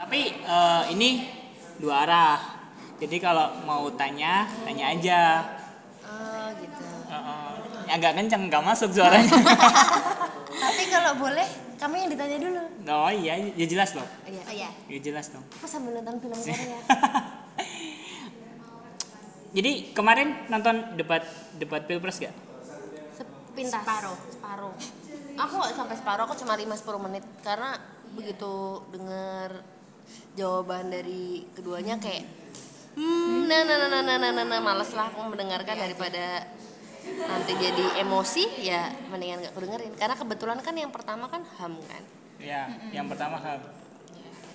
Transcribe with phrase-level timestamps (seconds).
[0.00, 1.28] Tapi eh, ini
[1.76, 2.40] dua arah.
[2.96, 5.20] Jadi kalau mau tanya, tanya aja.
[6.04, 6.84] Oh gitu.
[7.12, 7.20] Eh,
[7.88, 9.28] eh, agak kenceng, nggak masuk suaranya.
[10.64, 11.44] Tapi kalau boleh,
[11.76, 12.62] kami yang ditanya dulu.
[12.88, 14.08] oh iya, ya jelas dong.
[14.24, 14.42] Iya.
[14.48, 14.70] Oh iya.
[14.88, 15.44] Ya jelas dong.
[15.60, 16.80] Aku sambil nonton film Korea.
[19.50, 21.26] Jadi kemarin nonton debat
[21.60, 22.32] debat pilpres gak?
[23.16, 23.84] Sepintas.
[23.84, 24.18] Separuh.
[24.32, 24.74] Separuh.
[25.40, 27.80] Aku nggak sampai separuh, aku cuma 5-10 menit karena
[28.12, 29.64] begitu dengar
[30.38, 32.26] jawaban dari keduanya kayak
[32.94, 36.46] hmm, nah nah nah nah nah nah, nah, nah males lah aku mendengarkan daripada
[37.00, 41.74] nanti jadi emosi ya mendingan nggak aku dengerin karena kebetulan kan yang pertama kan ham
[41.88, 42.02] kan.
[42.40, 43.60] Ya, yang pertama ham.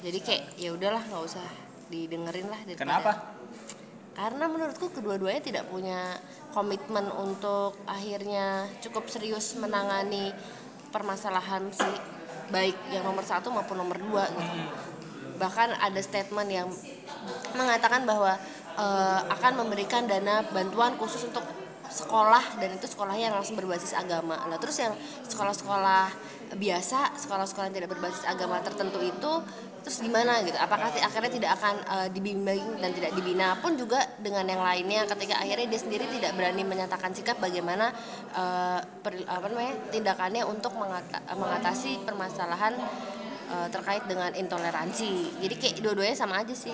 [0.02, 1.46] jadi kayak ya udahlah nggak usah
[1.90, 3.12] didengerin lah daripada Kenapa?
[4.16, 6.18] karena menurutku kedua-duanya tidak punya
[6.56, 10.32] komitmen untuk akhirnya cukup serius menangani
[10.90, 11.90] permasalahan si
[12.50, 14.56] baik yang nomor satu maupun nomor dua gitu
[15.38, 16.68] bahkan ada statement yang
[17.56, 18.36] mengatakan bahwa
[18.76, 21.44] eh, akan memberikan dana bantuan khusus untuk
[21.86, 24.42] sekolah dan itu sekolahnya langsung berbasis agama.
[24.50, 24.94] Lah terus yang
[25.30, 26.12] sekolah-sekolah
[26.58, 29.32] biasa sekolah-sekolah yang tidak berbasis agama tertentu itu
[29.86, 30.58] terus gimana gitu?
[30.58, 35.38] Apakah akhirnya tidak akan eh, dibimbing dan tidak dibina pun juga dengan yang lainnya ketika
[35.38, 37.94] akhirnya dia sendiri tidak berani menyatakan sikap bagaimana
[38.34, 42.74] eh, per- apa namanya tindakannya untuk mengata- mengatasi permasalahan
[43.52, 46.74] eh, terkait dengan intoleransi jadi kayak dua-duanya sama aja sih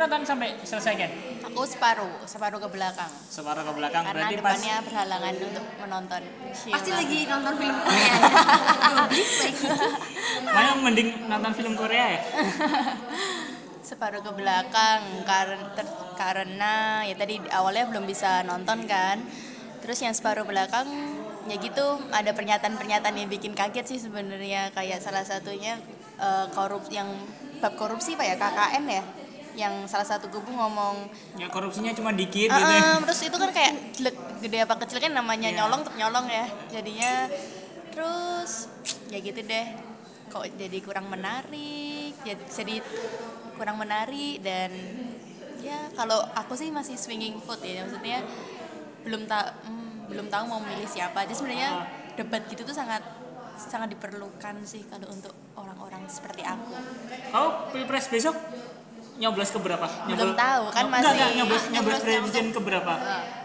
[0.00, 1.10] nonton sampai selesai kan?
[1.52, 3.12] Aku separuh, separuh ke belakang.
[3.28, 6.22] Separuh ke belakang Karena berarti pas depannya berhalangan untuk menonton.
[6.50, 8.18] pasti lagi nonton film Korea ya
[10.50, 12.20] Mana mending nonton film Korea ya?
[13.90, 15.82] separuh ke belakang karena
[16.14, 19.20] karena ya tadi awalnya belum bisa nonton kan.
[19.84, 20.86] Terus yang separuh belakang
[21.50, 24.70] ya gitu ada pernyataan-pernyataan yang bikin kaget sih sebenarnya.
[24.76, 25.74] Kayak salah satunya
[26.20, 27.10] eh, korup yang
[27.58, 29.02] bab korupsi pak ya KKN ya?
[29.58, 32.70] Yang salah satu kubu ngomong Ya korupsinya cuma dikit Ah, gitu.
[32.70, 35.56] ah, terus itu kan kayak jelek gede apa kecil kan namanya Iya.
[35.66, 36.46] nyolong tetap nyolong ya.
[36.70, 37.12] Jadinya
[37.90, 38.70] terus
[39.10, 39.66] ya gitu deh.
[40.30, 42.78] Kok jadi kurang menarik ya jadi
[43.58, 44.70] kurang menarik dan
[45.60, 47.82] ya kalau aku sih masih swinging foot ya.
[47.82, 48.22] Maksudnya
[49.02, 49.50] belum tak
[50.10, 53.00] belum tahu mau milih siapa aja sebenarnya debat gitu tuh sangat
[53.56, 56.74] sangat diperlukan sih kalau untuk orang-orang seperti aku
[57.30, 58.34] Kau pilpres besok
[59.12, 59.84] nyoblos ke berapa?
[60.06, 62.92] Belum tahu, kan Nyob- enggak, masih- enggak, nyoblos nyoblos nyoblos presiden ke berapa?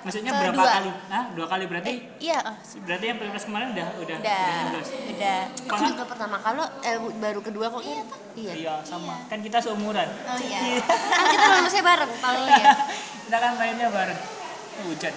[0.01, 0.43] Maksudnya Kedua.
[0.47, 0.91] berapa kali?
[1.05, 1.23] Hah?
[1.35, 1.91] Dua kali berarti?
[2.17, 4.87] iya ah, Berarti yang pilpres kemarin udah udah udah nyoblos.
[5.11, 5.37] udah
[5.67, 8.01] aku juga pertama kalau eh baru kedua kok iya
[8.33, 9.19] iya Iya, sama.
[9.27, 10.07] Kan kita seumuran.
[10.07, 10.79] oh iya
[11.11, 12.65] kan kita lulusnya bareng ini ya
[13.25, 14.19] kita kan mainnya bareng.
[14.83, 15.13] Hujan.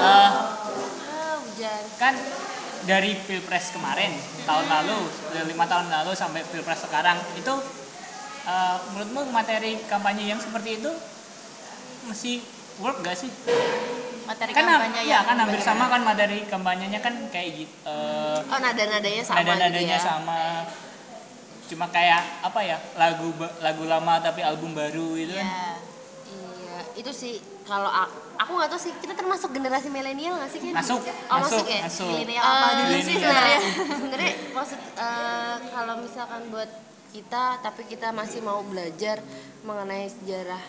[0.00, 0.30] Ah
[1.60, 1.82] hujan.
[1.98, 2.14] kan
[2.88, 4.16] dari pilpres kemarin
[4.48, 4.98] tahun lalu
[5.34, 7.54] dari lima tahun lalu sampai pilpres sekarang itu
[8.48, 10.92] eh, menurutmu materi kampanye yang seperti itu
[12.08, 12.40] masih
[12.80, 13.28] work gak sih?
[14.24, 18.58] materi kan kampanye ya kan hampir sama kan materi kampanyenya kan kayak gitu eh, oh
[18.62, 20.00] nada nadanya sama nada nadanya gitu ya.
[20.00, 20.40] sama.
[21.66, 23.30] Cuma kayak apa ya lagu
[23.62, 25.46] lagu lama tapi album baru gitu kan.
[25.46, 25.66] Iya.
[26.30, 27.34] iya itu sih
[27.64, 31.38] kalau aku, aku nggak tahu sih kita termasuk generasi milenial nggak sih kan Masuk, oh,
[31.38, 31.80] masuk, masuk, ya?
[31.86, 32.08] masuk.
[32.08, 33.58] Milenial apa Eh, dulu sih sebenarnya?
[34.00, 36.70] Sebenarnya maksud eh, kalau misalkan buat
[37.10, 39.18] kita tapi kita masih mau belajar
[39.66, 40.62] mengenai sejarah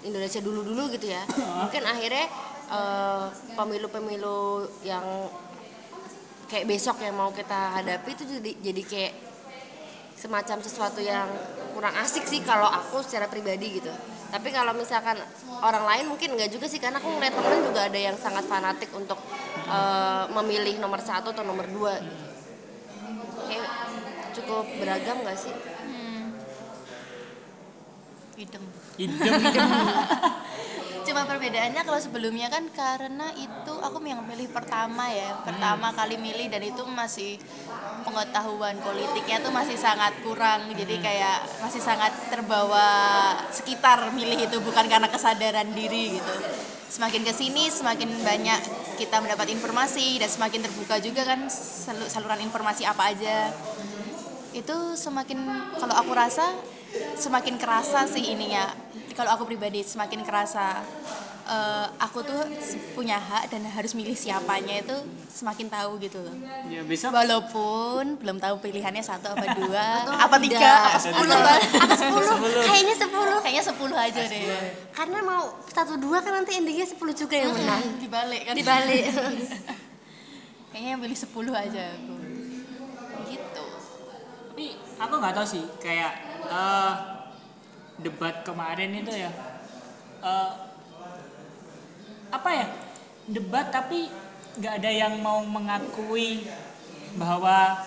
[0.00, 1.22] Indonesia dulu-dulu gitu ya
[1.60, 2.26] mungkin akhirnya
[2.68, 4.40] eh, pemilu-pemilu
[4.82, 5.04] yang
[6.48, 9.12] kayak besok yang mau kita hadapi itu jadi jadi kayak
[10.18, 11.28] semacam sesuatu yang
[11.76, 13.92] kurang asik sih kalau aku secara pribadi gitu
[14.28, 15.16] tapi kalau misalkan
[15.64, 18.92] orang lain mungkin enggak juga sih karena aku ngeliat temen juga ada yang sangat fanatik
[18.92, 19.16] untuk
[19.64, 22.24] eh, memilih nomor satu atau nomor dua gitu.
[23.48, 23.70] kayak
[24.36, 25.54] cukup beragam gak sih
[28.38, 28.62] Hitam.
[28.94, 29.66] hidup hidup
[31.06, 36.52] Cuma perbedaannya kalau sebelumnya kan karena itu aku yang milih pertama ya, pertama kali milih
[36.52, 37.40] dan itu masih
[38.04, 42.88] pengetahuan politiknya tuh masih sangat kurang, jadi kayak masih sangat terbawa
[43.52, 46.34] sekitar milih itu bukan karena kesadaran diri gitu.
[46.88, 48.60] Semakin ke sini semakin banyak
[48.96, 53.52] kita mendapat informasi dan semakin terbuka juga kan sal- saluran informasi apa aja.
[54.56, 55.38] itu semakin
[55.76, 56.56] kalau aku rasa
[57.18, 58.72] semakin kerasa sih ininya
[59.18, 60.78] kalau aku pribadi semakin kerasa
[61.50, 62.38] eh, aku tuh
[62.94, 64.94] punya hak dan harus milih siapanya itu
[65.26, 66.38] semakin tahu gitu loh.
[66.70, 71.34] Ya besok walaupun belum tahu pilihannya satu apa dua apa tiga apa sepuluh.
[71.34, 72.62] Atau apa sepuluh.
[72.62, 73.38] kayaknya sepuluh.
[73.42, 74.42] Kayaknya sepuluh aja deh.
[74.94, 78.54] Karena mau satu dua kan nanti endingnya sepuluh juga yang menang dibalik kan.
[78.54, 79.02] Dibalik.
[80.70, 82.14] Kayaknya yang pilih sepuluh aja aku.
[83.26, 83.66] Gitu.
[84.54, 84.66] Tapi
[85.02, 86.12] aku nggak tahu sih kayak
[86.46, 87.17] eh,
[88.02, 89.30] debat kemarin itu ya.
[90.22, 90.52] Eh,
[92.30, 92.66] apa ya?
[93.28, 94.08] Debat tapi
[94.58, 96.48] nggak ada yang mau mengakui
[97.18, 97.78] bahwa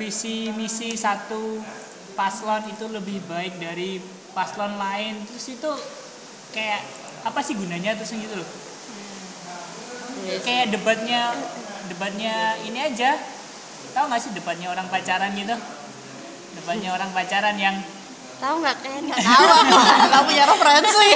[0.00, 1.60] visi misi satu
[2.18, 4.00] paslon itu lebih baik dari
[4.34, 5.22] paslon lain.
[5.28, 5.70] Terus itu
[6.56, 6.82] kayak
[7.24, 8.48] apa sih gunanya terus gitu loh.
[10.44, 11.32] Kayak debatnya
[11.88, 13.16] debatnya ini aja.
[13.90, 15.56] Tahu nggak sih debatnya orang pacaran gitu?
[16.58, 17.76] Debatnya orang pacaran yang
[18.40, 19.76] tahu nggak kan Nggak tahu aku.
[20.10, 21.08] Nggak punya referensi.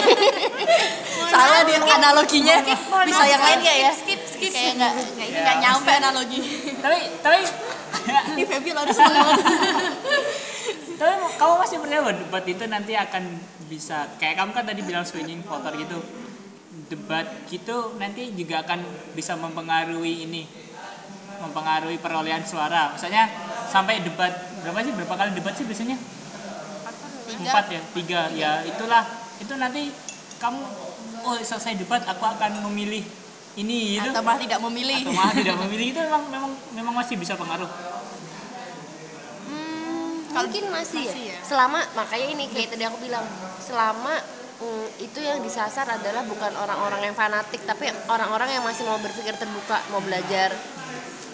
[1.33, 2.57] Salah dia analoginya.
[3.09, 3.91] bisa yang lain nggak ya?
[3.97, 4.53] Skip skip.
[4.53, 6.41] Kayak nggak nggak ini Ya, nggak nyampe analogi.
[6.79, 7.39] Tapi tapi
[8.37, 9.41] ini Feby lari banget
[11.01, 11.11] tapi
[11.43, 13.25] kamu masih percaya bahwa debat itu nanti akan
[13.67, 15.99] bisa kayak kamu kan tadi bilang swinging voter gitu.
[16.87, 18.85] Debat gitu nanti juga akan
[19.17, 20.47] bisa mempengaruhi ini
[21.43, 22.95] mempengaruhi perolehan suara.
[22.95, 23.27] Misalnya
[23.73, 24.31] sampai debat
[24.63, 24.93] berapa sih?
[24.95, 25.99] Berapa kali debat sih biasanya
[27.41, 27.81] empat ya?
[27.95, 28.21] Tiga.
[28.35, 29.05] Ya itulah.
[29.43, 29.91] Itu nanti
[30.39, 30.63] kamu
[31.25, 33.03] oh selesai debat aku akan memilih
[33.55, 34.11] ini gitu.
[34.11, 35.01] Atau malah tidak memilih.
[35.03, 35.87] Atau malah tidak memilih.
[35.95, 37.71] Itu memang memang memang masih bisa pengaruh.
[39.47, 41.39] Hmm, mungkin masih, masih ya.
[41.39, 41.47] ya.
[41.47, 43.23] Selama makanya ini kayak tadi aku bilang,
[43.63, 44.19] selama
[44.59, 49.39] mm, itu yang disasar adalah bukan orang-orang yang fanatik, tapi orang-orang yang masih mau berpikir
[49.39, 50.51] terbuka, mau belajar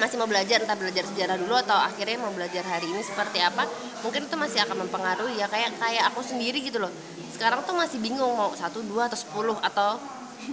[0.00, 3.68] masih mau belajar entah belajar sejarah dulu atau akhirnya mau belajar hari ini seperti apa
[4.00, 6.92] mungkin itu masih akan mempengaruhi ya kayak kayak aku sendiri gitu loh
[7.36, 10.00] sekarang tuh masih bingung mau satu dua atau sepuluh atau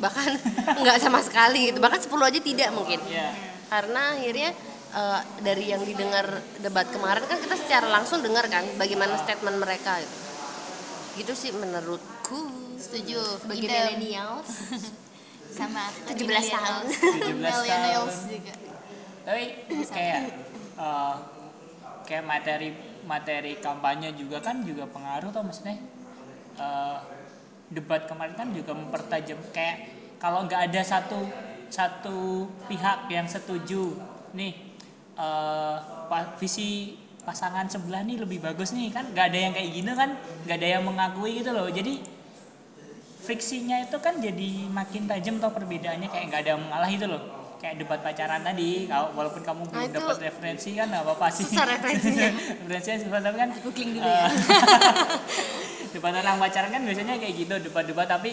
[0.04, 0.36] bahkan
[0.84, 3.32] nggak sama sekali gitu bahkan sepuluh aja tidak mungkin ya
[3.68, 4.50] karena akhirnya
[4.96, 10.00] eh, dari yang didengar debat kemarin kan kita secara langsung dengar kan bagaimana statement mereka
[10.00, 10.16] gitu.
[11.18, 12.48] Gitu sih menurutku.
[12.78, 13.74] setuju Sebagai Idem.
[13.74, 14.48] millennials.
[15.58, 16.84] sama 17 tahun.
[16.94, 18.30] 17 millennials tahun.
[18.30, 18.54] juga
[19.28, 19.44] tapi
[19.92, 20.22] kayak
[20.80, 21.16] eh,
[22.08, 22.70] kayak materi
[23.12, 25.78] materi kampanye juga kan juga pengaruh tuh maksudnya.
[26.60, 26.98] Eh,
[27.76, 29.78] debat kemarin kan juga mempertajam kayak
[30.24, 31.22] kalau nggak ada satu
[31.68, 33.92] satu pihak yang setuju
[34.32, 34.54] nih
[36.10, 36.96] pa- visi
[37.28, 40.10] pasangan sebelah nih lebih bagus nih kan nggak ada yang kayak gini kan
[40.48, 41.68] nggak ada yang mengakui gitu loh.
[41.68, 41.94] Jadi
[43.26, 47.22] friksinya itu kan jadi makin tajam tau perbedaannya kayak nggak ada yang mengalah itu loh
[47.58, 51.46] kayak debat pacaran tadi kalau walaupun kamu belum Nah, dapat referensi kan nggak apa-apa sih.
[51.50, 52.30] Susah referensinya.
[52.62, 54.30] referensinya susah tapi kan googling dulu eh, ya.
[55.98, 58.32] debat orang pacaran kan biasanya kayak gitu debat-debat tapi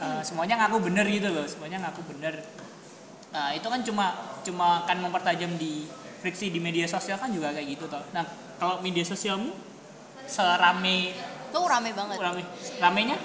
[0.00, 2.34] eh, semuanya ngaku bener gitu loh semuanya ngaku bener.
[3.36, 4.06] Nah itu kan cuma
[4.40, 5.84] cuma akan mempertajam di
[6.24, 8.00] friksi di media sosial kan juga kayak gitu toh.
[8.16, 8.24] Nah
[8.56, 9.52] kalau media sosialmu
[10.24, 11.12] serame
[11.52, 12.16] tuh rame banget.
[12.18, 12.42] Rame.
[12.80, 13.16] Ramenya?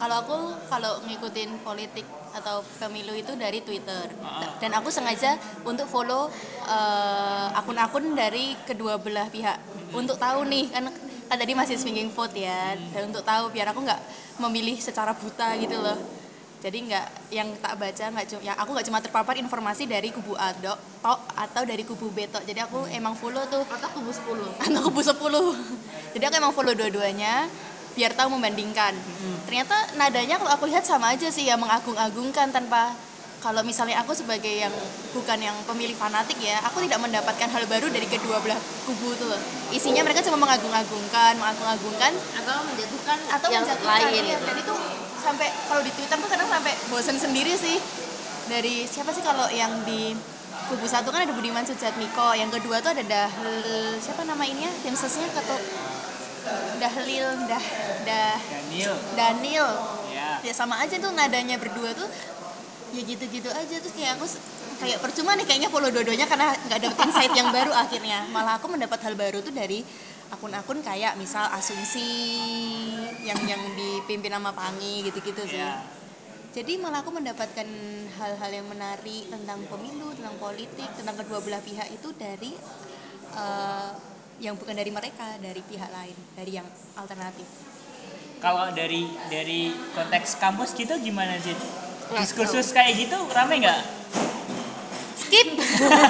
[0.00, 0.38] Kalau aku
[0.72, 4.10] kalau ngikutin politik atau pemilu itu dari Twitter.
[4.20, 4.58] Ah.
[4.58, 6.28] dan aku sengaja untuk follow
[6.66, 9.56] eh, akun-akun dari kedua belah pihak
[9.94, 10.90] untuk tahu nih kan
[11.24, 14.00] kan tadi masih swinging vote ya dan untuk tahu biar aku nggak
[14.42, 15.96] memilih secara buta gitu loh.
[16.64, 20.32] Jadi nggak yang tak baca nggak cuma yang aku nggak cuma terpapar informasi dari kubu
[20.32, 22.40] A dok tok atau dari kubu B tok.
[22.48, 24.56] Jadi aku emang follow tuh Atau kubu 10.
[24.64, 25.84] atau kubu 10
[26.14, 27.50] jadi aku emang follow dua-duanya
[27.94, 28.92] biar tahu membandingkan.
[29.46, 32.94] Ternyata nadanya kalau aku lihat sama aja sih ya mengagung-agungkan tanpa
[33.38, 34.72] kalau misalnya aku sebagai yang
[35.12, 38.56] bukan yang pemilih fanatik ya aku tidak mendapatkan hal baru dari kedua belah
[38.88, 39.36] kubu itu loh.
[39.68, 42.12] Isinya mereka cuma mengagung-agungkan mengagung-agungkan.
[42.40, 44.36] Atau menjatuhkan atau yang menjatuhkan lain iya.
[44.40, 44.44] gitu.
[44.48, 44.74] dan itu
[45.20, 47.76] sampai kalau di Twitter tuh kadang sampai bosen sendiri sih.
[48.44, 50.16] Dari siapa sih kalau yang di
[50.72, 51.12] kubu satu?
[51.12, 54.72] Kan ada Budiman Sujatmiko yang kedua tuh ada Dahlil siapa nama ininya?
[54.80, 55.60] Tim sesnya ketua
[56.78, 57.64] Dahlil Dah
[58.04, 58.94] Dah Daniel.
[59.16, 59.68] Daniel.
[60.12, 60.28] Ya.
[60.44, 62.08] Ya sama aja tuh nadanya berdua tuh
[62.94, 63.76] ya gitu-gitu aja.
[63.80, 64.26] Terus kayak aku
[64.84, 68.28] kayak percuma nih kayaknya follow dua-duanya karena nggak dapet insight yang baru akhirnya.
[68.30, 69.82] Malah aku mendapat hal baru tuh dari
[70.32, 72.08] akun-akun kayak misal asumsi
[73.22, 75.62] yang yang dipimpin sama Pangi gitu-gitu sih.
[75.62, 75.80] Ya.
[76.54, 77.66] Jadi malah aku mendapatkan
[78.14, 82.54] hal-hal yang menarik tentang pemilu tentang politik tentang kedua belah pihak itu dari
[83.34, 83.90] eh,
[84.42, 87.46] yang bukan dari mereka dari pihak lain dari yang alternatif
[88.42, 91.56] kalau dari dari konteks kampus gitu gimana sih
[92.18, 93.82] diskursus kayak gitu rame nggak
[95.14, 95.56] Skip.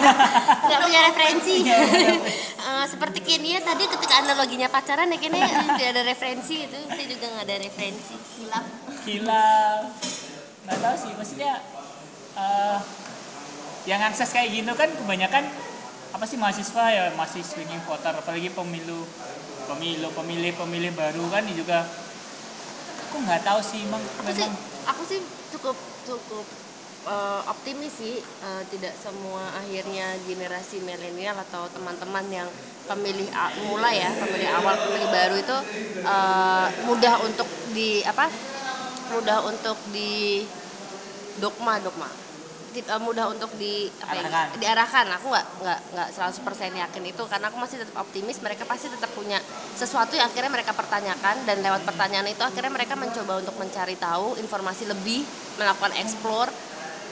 [0.67, 1.63] Nggak punya referensi.
[1.71, 5.45] Eh, seperti Kenia tadi ketika analoginya pacaran ya Kenia
[5.77, 6.79] tidak ada referensi itu.
[6.89, 8.15] Saya juga nggak ada referensi.
[8.41, 8.65] hilaf
[9.05, 9.85] gila
[10.65, 11.53] nggak tahu sih maksudnya
[12.41, 12.79] eh,
[13.85, 15.45] yang akses kayak gitu kan kebanyakan
[16.15, 17.05] apa sih mahasiswa ya?
[17.19, 19.03] Masih swinging voter apalagi pemilu
[19.67, 21.83] pemilu pemilih pemilih baru kan juga.
[23.11, 24.49] Aku nggak tahu sih emang Aku sih
[24.87, 26.47] aku sih cukup cukup
[27.11, 32.49] eh, optimis sih eh, tidak semua akhirnya generasi milenial atau teman-teman yang
[32.87, 33.27] pemilih
[33.67, 35.59] mula ya pemilih awal pemilih baru itu
[36.07, 38.31] eh, mudah untuk di apa
[39.15, 40.43] mudah untuk di
[41.39, 42.24] dogma dogma
[42.99, 44.47] mudah untuk di apa ya, Arahkan.
[44.59, 45.07] diarahkan.
[45.21, 49.11] Aku nggak nggak nggak 100% yakin itu karena aku masih tetap optimis mereka pasti tetap
[49.15, 49.39] punya
[49.79, 54.35] sesuatu yang akhirnya mereka pertanyakan dan lewat pertanyaan itu akhirnya mereka mencoba untuk mencari tahu
[54.41, 55.23] informasi lebih
[55.61, 56.51] melakukan explore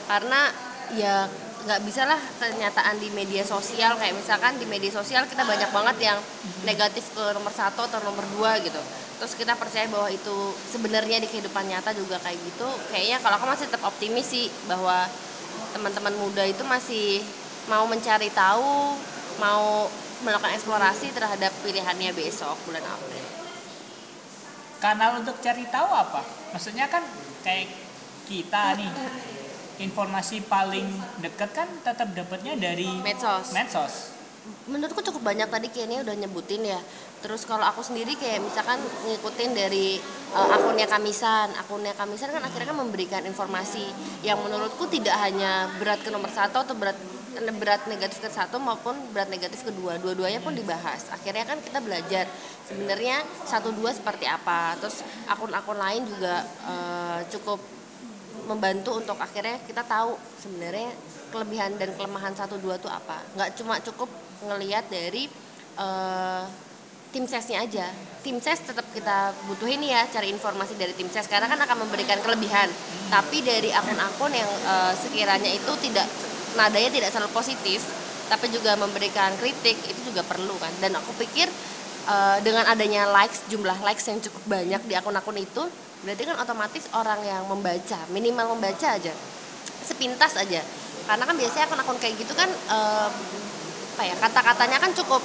[0.07, 0.51] karena
[0.91, 1.31] ya
[1.63, 3.95] nggak bisa lah kenyataan di media sosial.
[3.95, 6.19] Kayak misalkan di media sosial kita banyak banget yang
[6.67, 8.79] negatif ke nomor satu atau nomor dua gitu.
[9.19, 12.67] Terus kita percaya bahwa itu sebenarnya di kehidupan nyata juga kayak gitu.
[12.91, 15.07] Kayaknya kalau aku masih tetap optimis sih bahwa
[15.73, 17.25] teman-teman muda itu masih
[17.67, 18.95] mau mencari tahu
[19.41, 19.89] mau
[20.23, 23.25] melakukan eksplorasi terhadap pilihannya besok bulan April.
[24.79, 26.21] Kanal untuk cari tahu apa?
[26.55, 27.03] Maksudnya kan
[27.43, 27.67] kayak
[28.29, 28.91] kita nih
[29.89, 30.85] informasi paling
[31.19, 33.51] dekat kan tetap dapatnya dari medsos.
[33.51, 34.22] Medsos
[34.67, 36.79] menurutku cukup banyak tadi kayaknya udah nyebutin ya.
[37.23, 38.75] Terus kalau aku sendiri kayak misalkan
[39.07, 39.99] ngikutin dari
[40.35, 41.55] uh, akunnya Kamisan.
[41.55, 43.87] Akunnya Kamisan kan akhirnya kan memberikan informasi
[44.27, 46.99] yang menurutku tidak hanya berat ke nomor satu atau berat
[47.33, 51.07] berat negatif ke satu maupun berat negatif kedua dua-duanya pun dibahas.
[51.09, 52.27] Akhirnya kan kita belajar
[52.67, 54.75] sebenarnya satu dua seperti apa.
[54.83, 54.99] Terus
[55.31, 57.57] akun-akun lain juga uh, cukup
[58.43, 60.91] membantu untuk akhirnya kita tahu sebenarnya
[61.31, 63.23] kelebihan dan kelemahan satu dua tuh apa.
[63.33, 64.11] Nggak cuma cukup
[64.49, 65.27] ngelihat dari
[65.79, 66.43] eh,
[67.13, 67.85] tim sesnya aja.
[68.25, 72.17] Tim ses tetap kita butuhin ya cari informasi dari tim ses karena kan akan memberikan
[72.25, 72.73] kelebihan.
[73.13, 76.07] Tapi dari akun-akun yang eh, sekiranya itu tidak
[76.57, 77.81] nadanya tidak selalu positif
[78.31, 80.73] tapi juga memberikan kritik itu juga perlu kan.
[80.81, 81.45] Dan aku pikir
[82.09, 85.63] eh, dengan adanya likes jumlah likes yang cukup banyak di akun-akun itu
[86.03, 89.13] berarti kan otomatis orang yang membaca minimal membaca aja.
[89.85, 90.65] Sepintas aja.
[91.03, 93.09] Karena kan biasanya akun-akun kayak gitu kan eh,
[93.93, 95.21] apa ya kata-katanya kan cukup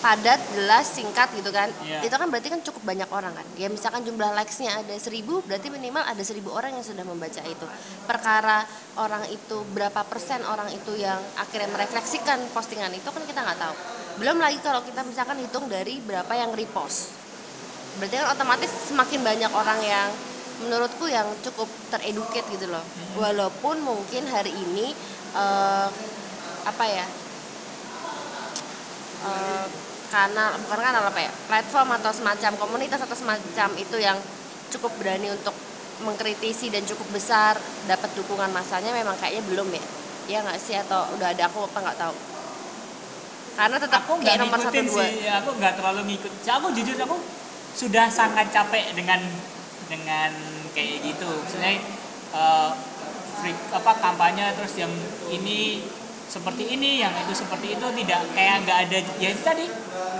[0.00, 1.68] padat jelas singkat gitu kan.
[1.84, 2.04] Iya.
[2.04, 3.46] itu kan berarti kan cukup banyak orang kan.
[3.60, 7.66] Ya misalkan jumlah likesnya ada seribu berarti minimal ada seribu orang yang sudah membaca itu.
[8.08, 8.64] Perkara
[8.96, 13.74] orang itu berapa persen orang itu yang akhirnya merefleksikan postingan itu kan kita nggak tahu.
[14.22, 17.12] Belum lagi kalau kita misalkan hitung dari berapa yang repost.
[18.00, 20.08] Berarti kan otomatis semakin banyak orang yang
[20.64, 22.84] menurutku yang cukup tereduket gitu loh.
[23.20, 24.92] Walaupun mungkin hari ini
[25.36, 25.88] eh,
[26.66, 27.04] apa ya
[30.10, 31.32] kanal bukan kanal apa ya?
[31.50, 34.18] Platform atau semacam komunitas atau semacam itu yang
[34.70, 35.54] cukup berani untuk
[36.04, 37.56] mengkritisi dan cukup besar
[37.88, 39.84] dapat dukungan masanya memang kayaknya belum ya?
[40.26, 40.74] Ya nggak sih?
[40.76, 41.48] Atau udah ada?
[41.48, 42.14] Aku apa nggak tahu.
[43.56, 45.04] Karena tetap aku nggak nomor satu dua.
[45.08, 46.32] sih aku nggak terlalu ngikut.
[46.44, 47.16] Aku jujur aku
[47.72, 49.20] sudah sangat capek dengan
[49.88, 50.30] dengan
[50.76, 51.30] kayak gitu.
[51.48, 51.80] Misalnya
[52.36, 52.70] eh,
[53.40, 54.92] freak apa kampanye terus yang
[55.32, 55.80] ini
[56.26, 59.64] seperti ini yang itu seperti itu tidak kayak nggak ada ya itu tadi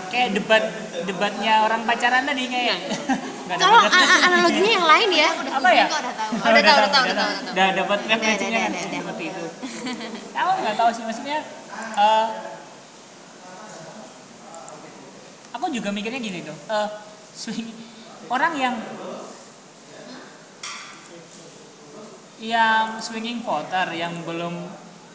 [0.06, 0.62] kayak debat
[1.02, 2.76] debatnya orang pacaran tadi kayak
[3.46, 5.86] nggak ada kalau debat- a- a- analoginya yang lain ya udah apa ya?
[5.86, 7.30] udah tahu udah tahu, udah tahu, udah tahu, udah tahu.
[7.52, 9.44] Udah dapat referensinya kan seperti itu.
[10.32, 11.38] Aku nggak tahu sih maksudnya.
[11.96, 12.26] eh,
[15.50, 16.56] aku juga mikirnya gini tuh.
[16.68, 16.88] eh,
[17.32, 17.68] swing
[18.28, 18.75] orang yang
[22.36, 24.68] yang swinging voter yang belum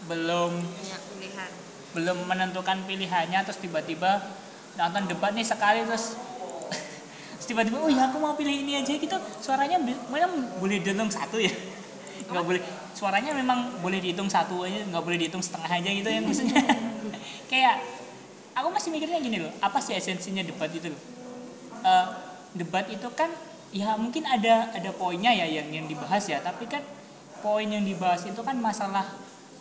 [0.10, 1.50] belum punya pilihan.
[1.92, 4.24] belum menentukan pilihannya terus tiba-tiba
[4.80, 6.16] nonton debat nih sekali terus
[7.48, 9.18] tiba-tiba oh ya aku mau pilih ini aja gitu.
[9.44, 10.32] Suaranya memang
[10.62, 11.52] boleh dihitung satu ya.
[12.32, 12.62] Nggak boleh
[12.96, 16.64] suaranya memang boleh dihitung satu aja nggak boleh dihitung setengah aja gitu ya maksudnya.
[17.52, 17.84] Kayak
[18.56, 21.02] aku masih mikirnya gini loh apa sih esensinya debat itu loh?
[21.82, 22.08] Eh,
[22.56, 23.32] debat itu kan
[23.72, 26.84] ya mungkin ada ada poinnya ya yang yang dibahas ya tapi kan
[27.40, 29.08] poin yang dibahas itu kan masalah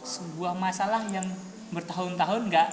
[0.02, 1.26] sebuah masalah yang
[1.70, 2.68] bertahun-tahun nggak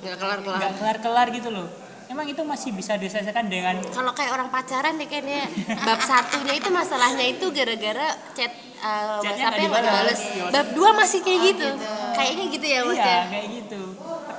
[0.00, 1.68] nggak kelar-kelar nggak kelar-kelar gitu loh
[2.10, 5.46] emang itu masih bisa diselesaikan dengan kalau kayak orang pacaran deh kayaknya
[5.86, 8.50] bab satunya itu masalahnya itu gara-gara chat
[8.82, 10.20] uh, WhatsApp-nya nggak dibales.
[10.50, 11.68] Bab dua masih kayak gitu.
[12.16, 13.22] Kayaknya gitu ya Mas iya ya.
[13.30, 13.80] kayak gitu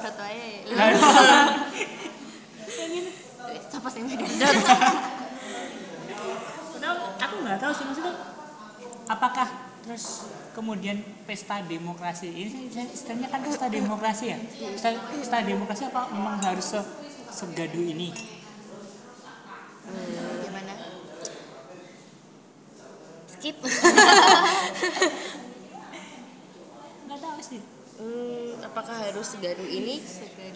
[0.02, 0.66] foto aja ya
[3.72, 4.02] Siapa sih?
[6.76, 8.14] Padahal aku nggak tahu sih maksudnya
[9.08, 9.48] apakah
[9.86, 10.06] terus
[10.52, 12.28] kemudian pesta demokrasi.
[12.28, 14.38] Ini istilahnya kan pesta demokrasi ya?
[14.76, 16.80] Pesta, pesta demokrasi apa memang harus se
[17.32, 18.12] segaduh ini?
[20.44, 20.74] Gimana?
[23.32, 23.56] Skip.
[27.12, 27.60] nggak tahu sih
[28.02, 30.02] Hmm, apakah harus segaduh ini?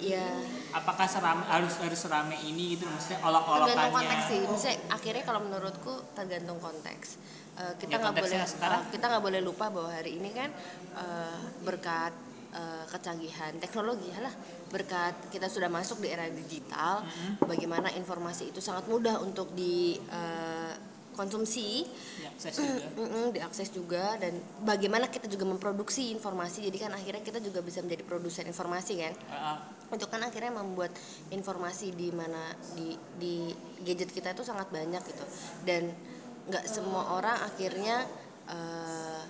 [0.01, 0.33] Ya,
[0.73, 2.89] apakah serame harus harus serame ini gitu?
[2.89, 4.41] Maksudnya tergantung olok-olokannya konteks sih.
[4.49, 7.21] Misalnya akhirnya kalau menurutku tergantung konteks.
[7.55, 8.81] Eh, kita Ya, nggak boleh konteksnya sekarang.
[8.81, 10.49] eh, kita nggak boleh lupa bahwa hari ini kan
[10.97, 12.11] eh, berkat
[12.51, 14.33] eh, kecanggihan teknologi lah
[14.65, 17.45] berkat kita sudah masuk di era digital Mm-hmm.
[17.45, 20.73] bagaimana informasi itu sangat mudah untuk di eh,
[21.15, 21.87] konsumsi
[22.35, 22.87] ya akses juga.
[22.99, 24.05] Mm-mm, diakses juga.
[24.19, 26.67] Dan bagaimana kita juga memproduksi informasi.
[26.67, 29.13] Jadi kan akhirnya kita juga bisa menjadi produsen informasi kan?
[29.31, 29.59] Ah.
[29.85, 30.91] itu kan akhirnya membuat
[31.29, 33.53] informasi di mana di di
[33.85, 35.23] gadget kita itu sangat banyak gitu.
[35.63, 35.93] Dan
[36.49, 38.03] nggak semua orang akhirnya
[38.49, 39.21] eh,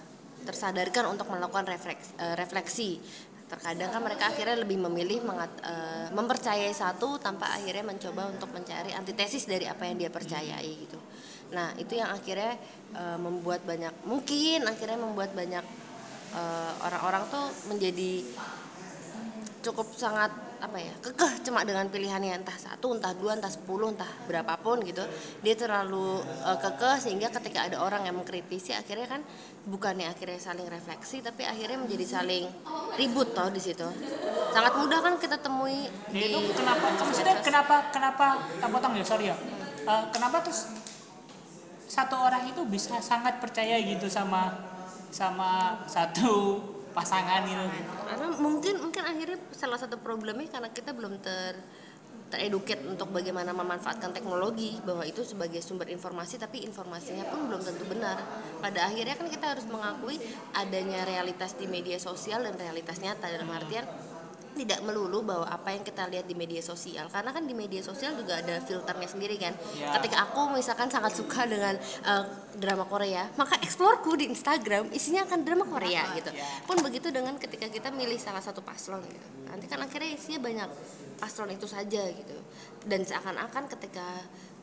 [0.47, 2.97] tersadarkan untuk melakukan refleks, eh, refleksi.
[3.45, 8.95] Terkadang kan mereka akhirnya lebih memilih mengat- eh, mempercayai satu tanpa akhirnya mencoba untuk mencari
[8.95, 10.97] antitesis dari apa yang dia percayai gitu
[11.54, 12.58] nah itu yang akhirnya
[12.94, 15.66] eh, membuat banyak mungkin akhirnya membuat banyak
[16.34, 18.25] eh, orang-orang tuh menjadi
[19.66, 20.30] cukup sangat
[20.62, 22.42] apa ya kekeh cuma dengan pilihannya.
[22.42, 25.02] Entah satu entah dua entah sepuluh entah berapapun gitu.
[25.42, 29.22] Dia terlalu eh, kekeh sehingga ketika ada orang yang mengkritisi akhirnya kan
[29.66, 32.46] bukannya akhirnya saling refleksi tapi akhirnya menjadi saling
[32.98, 33.88] ribut toh di situ.
[34.54, 38.25] Sangat mudah kan kita temui Ya di itu kenapa maksudnya kenapa kenapa
[38.62, 39.38] tak potong ya sorry ya.
[39.86, 40.70] Eh, kenapa terus
[41.86, 44.54] satu orang itu bisa sangat percaya gitu sama
[45.13, 46.60] sama satu
[46.96, 47.65] pasangan gitu.
[48.08, 51.60] Karena mungkin mungkin akhirnya salah satu problemnya karena kita belum ter
[52.25, 57.86] tereduket untuk bagaimana memanfaatkan teknologi bahwa itu sebagai sumber informasi tapi informasinya pun belum tentu
[57.86, 58.18] benar.
[58.60, 60.18] Pada akhirnya kan kita harus mengakui
[60.58, 63.86] adanya realitas di media sosial dan realitas nyata dalam artian
[64.55, 67.12] tidak melulu bahwa apa yang kita lihat di media sosial.
[67.12, 69.53] Karena kan di media sosial juga ada filternya sendiri kan.
[69.75, 69.91] Ya.
[70.00, 72.24] ketika aku misalkan sangat suka dengan eh,
[72.55, 76.31] drama Korea maka explore-ku di Instagram isinya akan drama Korea gitu.
[76.31, 76.47] Ya.
[76.63, 79.27] pun begitu dengan ketika kita milih salah satu paslon gitu.
[79.51, 80.69] Nanti kan akhirnya isinya banyak
[81.19, 82.38] paslon itu saja gitu.
[82.88, 84.07] Dan seakan-akan ketika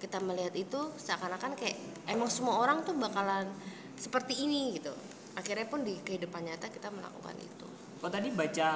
[0.01, 1.77] kita melihat itu seakan-akan kayak
[2.11, 3.47] emang semua orang tuh bakalan
[3.95, 4.91] seperti ini gitu.
[5.39, 7.69] Akhirnya pun di kehidupan nyata kita melakukan itu.
[8.03, 8.69] Kok tadi baca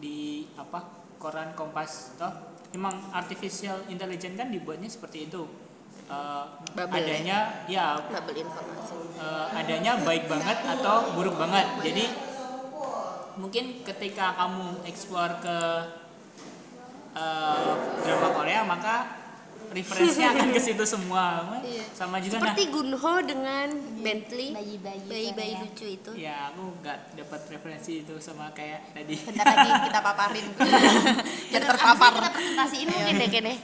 [0.00, 0.82] di apa
[1.20, 2.32] koran Kompas toh
[2.72, 5.44] emang artificial intelligence kan dibuatnya seperti itu.
[6.74, 6.90] Bubble.
[6.90, 8.98] adanya ya bubble informasi.
[9.14, 11.70] eh, adanya baik banget atau buruk banget.
[11.86, 12.04] Jadi
[13.38, 15.58] mungkin ketika kamu explore ke
[17.14, 19.19] eh, drama Korea maka
[19.70, 21.46] referensinya akan ke situ semua.
[21.94, 22.52] Sama juga nah.
[22.52, 23.68] Seperti Gunho dengan
[24.02, 24.50] Bentley.
[24.54, 25.64] Bayi-bayi bayi-bayi Korea.
[25.66, 26.10] lucu itu.
[26.18, 29.14] Ya aku nggak dapat referensi itu sama kayak tadi.
[29.18, 30.46] Bentar lagi kita paparin.
[31.50, 32.10] Biar Bener, terpapar.
[32.18, 33.54] kita presentasiin mungkin deh kene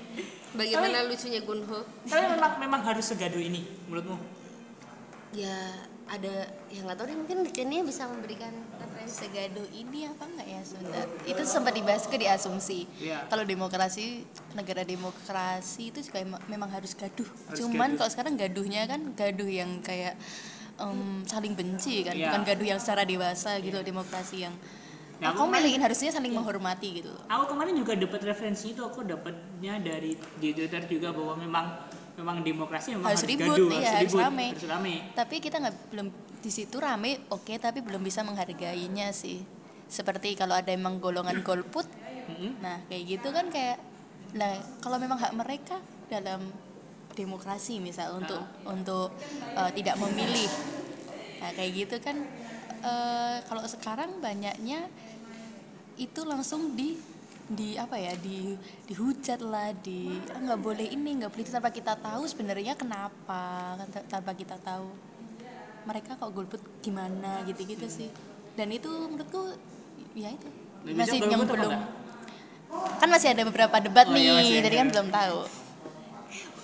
[0.56, 4.16] bagaimana lucunya Gunho tapi memang memang harus segaduh ini menurutmu?
[5.36, 10.48] Ya ada yang nggak tahu deh mungkin Kenia bisa memberikan referensi segaduh ini apa enggak
[10.48, 10.60] ya?
[10.62, 11.04] Sebentar.
[11.26, 12.86] Itu sempat dibahas ke di asumsi.
[13.02, 13.26] Iya.
[13.28, 14.24] kalau demokrasi
[14.56, 17.28] negara demokrasi itu juga emang- memang harus gaduh.
[17.46, 17.98] Harus cuman gaduh.
[18.00, 20.16] kalau sekarang gaduhnya kan gaduh yang kayak
[20.76, 22.28] em, saling benci kan Iya.
[22.28, 24.56] bukan gaduh yang secara dewasa gitu demokrasi yang
[25.16, 29.00] Nah, aku aku milihin harusnya saling menghormati gitu aku kemarin juga dapat referensi itu aku
[29.00, 31.64] dapatnya dari di Twitter juga bahwa memang
[32.12, 34.46] memang demokrasi memang Harus harus, ribut, gaduh iya, harus ribut rame.
[34.52, 34.94] harus rame.
[35.16, 39.40] Tapi kita nggak belum di situ rame oke tapi belum bisa menghargainya sih.
[39.88, 41.88] Seperti kalau ada emang golongan golput
[42.60, 43.80] nah kayak gitu kan kayak
[44.36, 44.52] nah
[44.84, 45.76] kalau memang hak mereka
[46.12, 46.40] dalam
[47.16, 49.08] demokrasi misal untuk untuk
[49.56, 50.50] eh, tidak memilih.
[51.40, 52.16] Nah kayak gitu kan
[52.84, 54.80] eh, kalau sekarang banyaknya
[55.96, 57.00] itu langsung di
[57.46, 58.58] di apa ya di
[58.90, 63.42] dihujat lah di "Ah, nggak boleh ini nggak boleh itu tanpa kita tahu sebenarnya kenapa
[63.78, 64.88] kan ta- tanpa kita tahu.
[65.86, 68.10] Mereka kok golput gimana gitu-gitu sih.
[68.58, 69.54] Dan itu menurutku
[70.18, 70.48] ya itu
[70.96, 71.74] masih yang belum?
[72.70, 74.64] Kan masih ada beberapa debat Oh, iya, nih ada.
[74.64, 75.38] jadi kan belum tahu.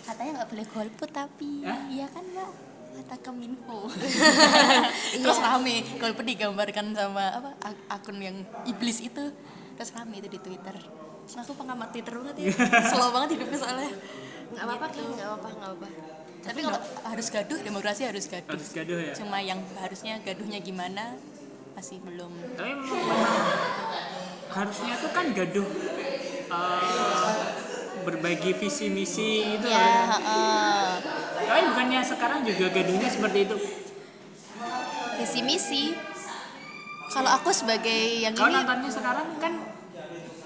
[0.02, 1.80] Katanya nggak boleh golput tapi Hah?
[1.88, 2.50] iya kan mbak?
[2.92, 3.78] Kata Keminfo.
[5.14, 5.20] Iya.
[5.20, 9.30] terus rame golput digambarkan sama apa ak- akun yang iblis itu.
[9.74, 10.76] Terus rame itu di Twitter.
[11.32, 12.46] Aku pengamat Twitter banget ya.
[12.92, 13.90] Slow banget hidupnya soalnya.
[14.52, 15.88] Nggak apa-apa kan nggak apa-apa nggak apa
[16.42, 16.74] tapi kalau
[17.06, 18.58] harus gaduh demokrasi harus gaduh.
[18.58, 19.14] Harus gaduh ya.
[19.14, 21.14] Cuma yang harusnya gaduhnya gimana
[21.78, 22.34] masih belum.
[22.58, 23.91] Tapi memang, memang
[24.52, 25.68] harusnya tuh kan gaduh
[26.52, 27.32] eh,
[28.04, 30.20] berbagi visi misi gitu ya harusnya.
[30.20, 30.88] heeh.
[31.48, 33.56] tapi bukannya sekarang juga gaduhnya seperti itu?
[35.12, 35.84] Visi misi
[37.12, 39.52] kalau aku sebagai yang kau ini nontonnya sekarang kan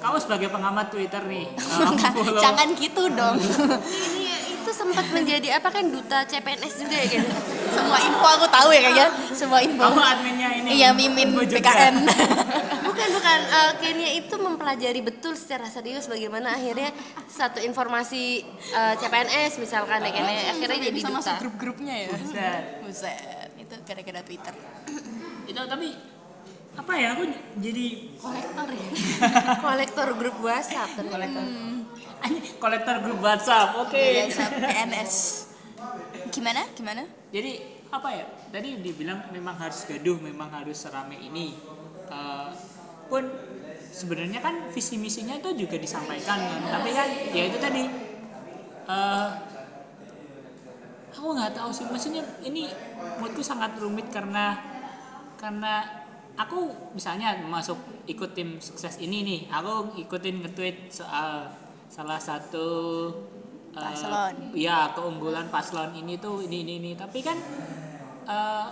[0.03, 1.47] kau sebagai pengamat Twitter nih.
[2.15, 3.39] Follow jangan gitu dong.
[3.39, 4.23] ini
[4.67, 7.31] itu sama sempat menjadi apa kan duta CPNS juga ya gitu.
[7.71, 10.69] semua info aku tahu ya kayaknya semua info Kamu adminnya ini.
[10.75, 11.39] iya mimin.
[11.39, 11.95] BKN
[12.87, 16.91] Bukan bukan Eh, Kenia itu mempelajari betul secara serius bagaimana akhirnya
[17.27, 21.19] satu informasi eh, CPNS misalkan ya Kenia akhirnya jadi bisa duta.
[21.23, 22.63] masuk grup-grupnya ya Buset.
[22.83, 24.55] Buset, itu gara-gara Twitter
[25.47, 25.95] Itu tapi
[26.75, 27.23] apa ya aku
[27.57, 28.89] jadi kolektor ya
[29.65, 31.13] Kolektor grup WhatsApp ternyata.
[31.15, 31.45] kolektor
[33.05, 33.77] grup WhatsApp.
[33.83, 34.27] Oke.
[34.27, 35.13] biasa PNS
[36.35, 37.53] gimana gimana Jadi
[37.89, 38.27] apa ya?
[38.51, 41.55] Tadi dibilang memang harus gaduh, memang harus serame ini.
[42.11, 42.51] Eh,
[43.07, 43.25] pun
[43.95, 46.61] sebenarnya kan visi misinya itu juga disampaikan kan.
[46.81, 47.83] Tapi kan ya itu tadi
[48.87, 49.31] eh
[51.17, 52.69] aku nggak tahu sih maksudnya ini
[53.19, 54.61] menurutku sangat rumit karena
[55.41, 55.83] karena
[56.37, 61.51] aku misalnya masuk ikut tim sukses ini nih aku ikutin nge-tweet soal
[61.91, 62.69] salah satu
[63.77, 64.35] eh, Paslon.
[64.57, 66.91] ya keunggulan paslon ini tuh ini ini ini.
[66.99, 67.39] Tapi kan
[68.27, 68.69] eh,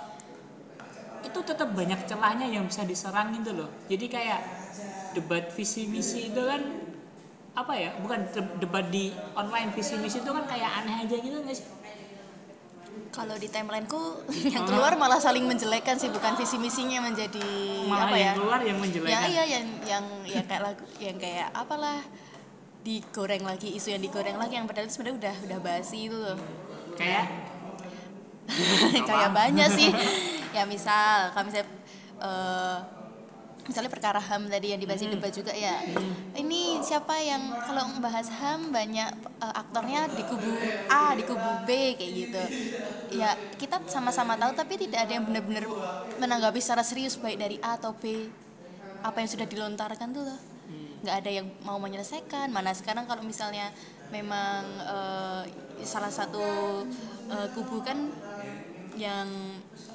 [1.25, 3.71] itu tetap banyak celahnya yang bisa diserang gitu loh.
[3.89, 4.41] Jadi kayak
[5.17, 6.61] debat visi misi itu kan
[7.55, 11.39] apa ya bukan de- debat di online visi misi itu kan kayak aneh aja gitu
[11.41, 11.67] nggak sih?
[13.15, 17.47] Kalau di timelineku yang keluar malah saling menjelekkan sih bukan visi misinya menjadi
[17.87, 18.23] malah apa ya?
[18.27, 22.03] yang keluar yang ya menjelekkan iya yang yang ya kayak lagu yang kayak apalah
[22.85, 26.37] digoreng lagi isu yang digoreng lagi yang padahal sebenarnya udah udah basi itu loh.
[27.01, 27.27] Kayak
[29.09, 29.31] kayak?
[29.41, 29.91] Banyak sih.
[30.55, 31.67] Ya misal kalau misalnya
[32.23, 32.79] eh,
[33.67, 35.83] misalnya perkara ham tadi yang dibahas di debat juga ya.
[36.31, 39.11] Ini siapa yang kalau membahas ham banyak
[39.43, 40.55] eh, aktornya di kubu
[40.87, 42.43] A di kubu B kayak gitu.
[43.19, 45.67] Ya kita sama-sama tahu tapi tidak ada yang benar-benar
[46.23, 48.31] menanggapi secara serius baik dari A atau B.
[49.03, 50.54] Apa yang sudah dilontarkan tuh loh
[51.05, 52.49] nggak ada yang mau menyelesaikan.
[52.49, 53.69] Mana sekarang kalau misalnya
[54.09, 55.43] memang eh,
[55.85, 56.43] salah satu
[57.29, 58.09] eh, kubu kan
[58.97, 59.29] yang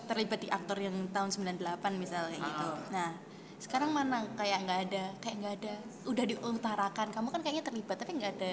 [0.05, 2.67] terlibat di aktor yang tahun 98 misalnya gitu.
[2.93, 3.09] Nah
[3.59, 4.23] sekarang mana?
[4.37, 5.73] Kayak nggak ada kayak nggak ada
[6.09, 8.51] udah diutarakan kamu kan kayaknya terlibat tapi nggak ada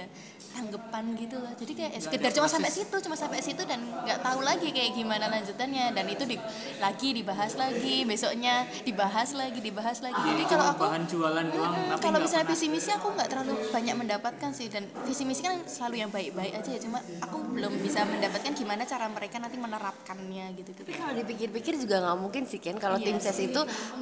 [0.52, 1.52] tanggapan gitu loh.
[1.56, 4.92] Jadi kayak eh, sekedar cuma sampai situ cuma sampai situ dan nggak tahu lagi kayak
[4.92, 5.96] gimana lanjutannya.
[5.96, 6.36] Dan itu di,
[6.78, 10.20] lagi dibahas lagi besoknya dibahas lagi dibahas lagi.
[10.20, 13.54] Jadi Jadi kalau aku bahan jualan doang tapi kalau misalnya visi misi aku nggak terlalu
[13.72, 14.68] banyak mendapatkan sih.
[14.68, 18.84] Dan visi misi kan selalu yang baik-baik aja ya cuma aku belum bisa mendapatkan gimana
[18.84, 20.90] cara mereka nanti menerapkannya gitu gitu.
[20.92, 22.76] Kalau dipikir-pikir juga nggak mungkin sih Ken.
[22.76, 23.60] Kalau Iya tim ses itu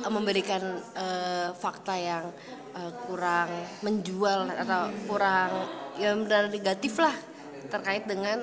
[0.08, 0.62] memberikan
[0.96, 2.24] eh, fakta yang
[3.06, 5.50] kurang menjual atau kurang
[5.94, 7.14] yang benar negatif lah
[7.70, 8.42] terkait dengan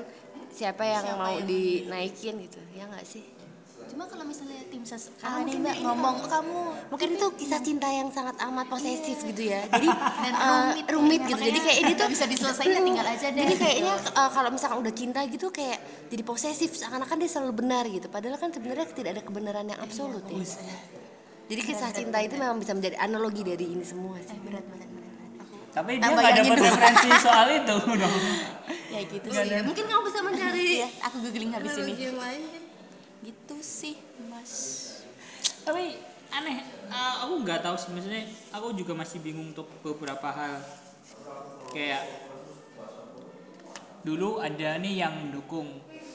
[0.52, 2.60] siapa yang Siapa mau yang- dinaikin gitu.
[2.72, 3.24] Ya nggak sih?
[3.92, 8.08] Cuma kalau misalnya tim ses ah, mungkin mbak ngomong kamu mungkin itu kisah cinta yang
[8.08, 9.68] sangat amat posesif gitu ya.
[9.74, 11.42] Jadi Dan eh, rumit rumit gitu.
[11.44, 13.60] Jadi kayak ini tuh bisa diselesaikan, tinggal aja deh, jadi gitu.
[13.60, 16.72] kayaknya eh, kalau misalkan udah cinta gitu kayak jadi posesif.
[16.72, 18.08] Seakan-akan dia selalu benar gitu.
[18.08, 20.40] Padahal kan sebenarnya tidak ada kebenaran yang absolut ya
[21.52, 24.32] jadi kisah cinta itu memang bisa menjadi analogi dari ini semua sih.
[24.32, 25.76] Eh berat berat berat, berat.
[25.76, 28.24] tapi dia nggak dapat referensi soal itu dong.
[28.88, 29.48] Ya gitu Oh sih.
[29.52, 30.64] iya, mungkin kamu bisa mencari.
[30.80, 31.94] Iya, aku googling habis ini.
[32.00, 32.64] yang lain kan?
[33.22, 33.96] gitu sih
[34.32, 34.54] mas.
[35.68, 36.00] Tapi
[36.32, 37.92] aneh eh, aku nggak tahu sih.
[37.92, 38.24] Maksudnya
[38.56, 40.56] aku juga masih bingung untuk beberapa hal.
[41.76, 42.08] Kayak
[44.08, 45.68] dulu ada nih yang mendukung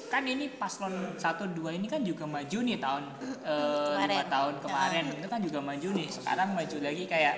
[0.07, 3.05] kan ini paslon 1 2 ini kan juga maju nih tahun
[3.42, 5.05] eh, lima tahun kemarin.
[5.19, 6.09] Itu kan juga maju nih.
[6.11, 7.37] Sekarang maju lagi kayak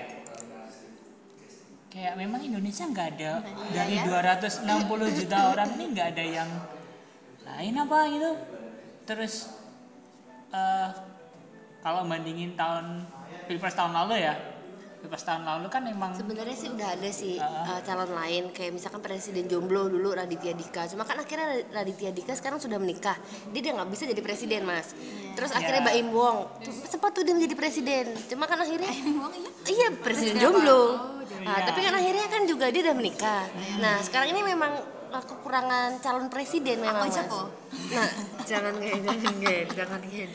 [1.89, 3.31] kayak memang Indonesia nggak ada
[3.73, 4.37] Iya dari ya.
[4.45, 6.49] 260 juta orang ini nggak ada yang
[7.45, 8.31] lain apa gitu.
[9.09, 9.33] Terus
[10.49, 10.89] eh
[11.79, 13.05] kalau bandingin tahun
[13.47, 14.33] pilpres tahun lalu ya
[14.99, 18.99] pilpres tahun lalu kan memang Sebenarnya sih udah ada sih uh, calon lain kayak misalkan
[18.99, 20.91] presiden jomblo dulu Raditya Dika.
[20.91, 23.15] Cuma kan akhirnya Raditya Dika sekarang sudah menikah.
[23.49, 24.91] Dia udah nggak bisa jadi presiden mas.
[25.33, 25.87] Terus akhirnya Ya.
[25.87, 26.51] Baim Wong
[26.85, 28.11] sempat tuh dia menjadi presiden.
[28.27, 30.81] Cuma kan akhirnya Wong iya iya presiden jomblo.
[31.39, 31.71] Nah, Iya.
[31.71, 33.47] tapi kan akhirnya kan juga dia udah menikah.
[33.79, 34.75] Nah sekarang ini memang
[35.09, 37.31] uh, kekurangan calon presiden memang Aku aja mas.
[37.31, 37.47] kok.
[37.95, 38.09] Nah
[38.43, 40.29] jangan kayak jangan kayak jangan kayak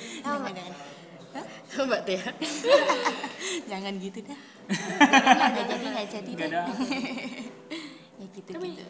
[1.74, 2.22] Mbak Tia.
[3.70, 4.38] jangan gitu dah.
[4.70, 6.62] Jangan nggak jadi nggak jadi nggak deh ada.
[8.22, 8.86] ya gitu gitu.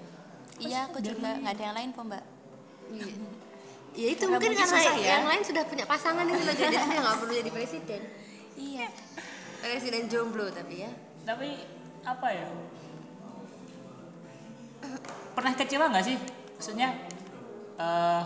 [0.60, 2.24] iya aku juga nggak ada yang lain kok mbak?
[3.94, 5.22] Ya itu mungkin karena ya.
[5.22, 8.02] yang lain sudah punya pasangan itu loh jadi dia nggak perlu jadi presiden.
[8.58, 8.90] iya.
[9.62, 10.90] Presiden jomblo tapi ya.
[11.22, 11.62] tapi
[12.02, 12.46] apa ya?
[15.38, 16.18] Pernah kecewa nggak sih?
[16.58, 16.90] Maksudnya
[17.78, 18.22] eh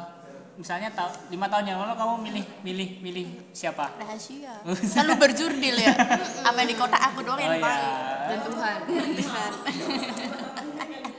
[0.59, 3.95] misalnya ta- lima tahun yang lalu kamu milih milih milih siapa?
[3.95, 4.59] Rahasia.
[4.91, 5.95] Selalu berjurdil ya?
[6.43, 8.27] Apa yang di kotak aku doang yang Oh, tahu iya.
[8.27, 8.79] Dan Tuhan.
[9.15, 9.51] Tuhan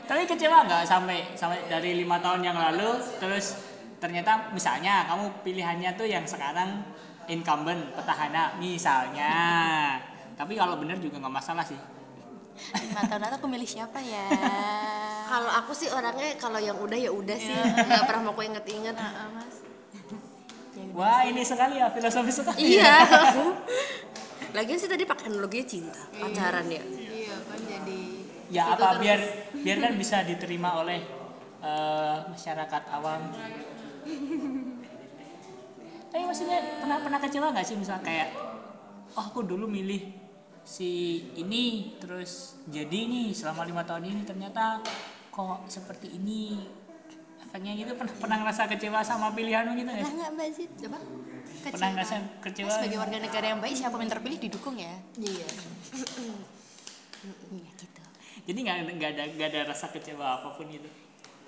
[0.10, 3.62] tapi kecewa nggak sampai sampai dari lima tahun yang lalu terus
[4.02, 6.82] ternyata misalnya kamu pilihannya tuh yang sekarang
[7.30, 9.32] incumbent petahana misalnya.
[10.34, 11.78] Tapi kalau bener juga nggak masalah sih.
[12.84, 14.28] Lima tahun lalu aku milih siapa ya
[15.30, 18.98] Kalau aku sih orangnya kalau yang udah ya udah sih, nggak pernah mau aku inget-inget.
[18.98, 19.56] Heeh, mas
[20.90, 22.98] wah ini sekali ya filosofi sekali Iya.
[22.98, 23.46] ya.
[24.58, 26.82] Lagian sih tadi pakai analoginya cinta, pacaran ya.
[26.82, 28.00] iya kan jadi
[28.50, 29.02] ya Itu apa terus.
[29.06, 29.20] biar
[29.54, 31.00] biar kan bisa diterima oleh
[31.62, 33.22] eh, masyarakat awam
[36.10, 38.34] tapi maksudnya pernah pernah kecewa nggak sih misal kayak
[39.14, 40.02] oh aku dulu milih
[40.66, 40.90] si
[41.38, 44.82] ini terus jadi nih selama lima tahun ini ternyata
[45.40, 46.60] kok seperti ini?
[47.40, 50.72] Efeknya gitu pernah pernah ngerasa kecewa sama pilihanmu gitu nggak pernah nggak mbak Zid.
[50.76, 51.00] Coba?
[51.60, 54.96] pernah ngerasa kecewa sebagai warga negara yang baik siapa yang terpilih didukung ya?
[55.20, 55.48] Iya.
[57.52, 58.02] iya gitu.
[58.48, 60.88] Jadi nggak nggak ada nggak ada rasa kecewa apa pun gitu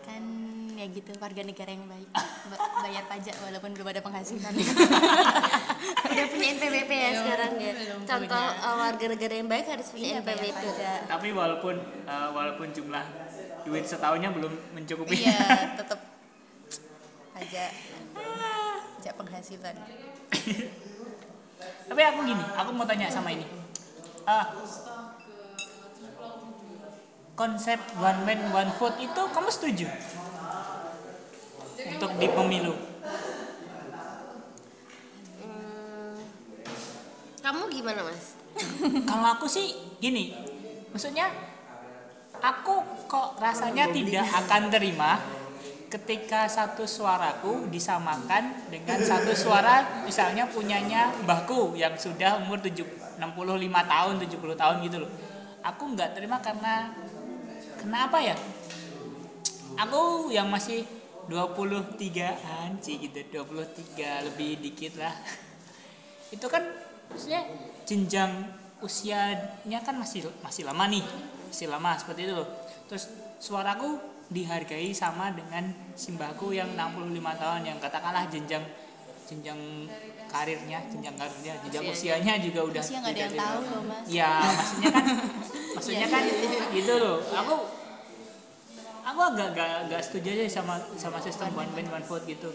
[0.01, 0.23] kan
[0.73, 2.09] ya gitu warga negara yang baik.
[2.49, 4.53] Ba- bayar pajak walaupun belum ada penghasilan.
[6.11, 7.73] Udah punya NPWP ya Belum, sekarang ya.
[7.73, 8.65] belum Contoh punya.
[8.65, 10.63] uh, warga negara yang baik harus punya iya NPWP.
[11.07, 13.05] tapi walaupun eh, walaupun jumlah
[13.61, 15.21] duit setahunnya belum mencukupi.
[15.21, 15.39] Iya
[15.79, 15.99] tetap
[17.31, 17.71] pajak.
[18.97, 19.75] Pajak penghasilan.
[21.83, 23.45] Tapi aku gini aku mau tanya sama ini.
[24.23, 24.53] Ah,
[27.41, 29.89] konsep one man one vote itu kamu setuju?
[31.89, 32.77] Untuk di pemilu.
[35.41, 36.21] Hmm,
[37.41, 38.37] kamu gimana mas?
[39.09, 40.37] kalau aku sih gini.
[40.93, 41.33] Maksudnya
[42.45, 45.17] aku kok rasanya tidak akan terima
[45.89, 52.85] ketika satu suaraku disamakan dengan satu suara misalnya punyanya mbahku yang sudah umur 7,
[53.17, 53.25] 65
[53.65, 55.11] tahun 70 tahun gitu loh.
[55.65, 56.93] Aku nggak terima karena
[57.81, 58.37] kenapa ya?
[59.81, 60.85] Aku yang masih
[61.25, 65.13] 23an sih gitu 23 lebih dikit lah.
[66.35, 66.63] Itu kan
[67.09, 67.43] maksudnya
[67.89, 68.31] jenjang
[68.81, 71.05] usianya kan masih masih lama nih
[71.51, 72.47] masih lama seperti itu loh.
[72.87, 73.99] Terus suaraku
[74.31, 78.63] dihargai sama dengan simbahku yang 65 tahun yang katakanlah jenjang
[79.27, 79.59] jenjang
[80.31, 82.33] karirnya jenjang karirnya jenjang usianya.
[82.39, 84.05] juga udah Usia nggak ada yang tahu loh, Mas.
[84.07, 85.05] ya maksudnya kan
[85.81, 86.21] maksudnya kan
[86.77, 87.17] gitu loh.
[87.41, 87.55] Aku
[89.01, 92.53] aku agak gak, gak setuju aja sama sama sistem one man one vote gitu.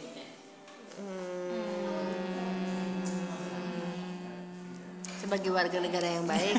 [5.19, 6.55] Sebagai warga negara yang baik,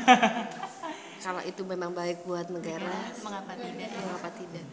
[1.24, 3.88] kalau itu memang baik buat negara, mengapa tidak?
[3.88, 4.66] ya mengapa tidak?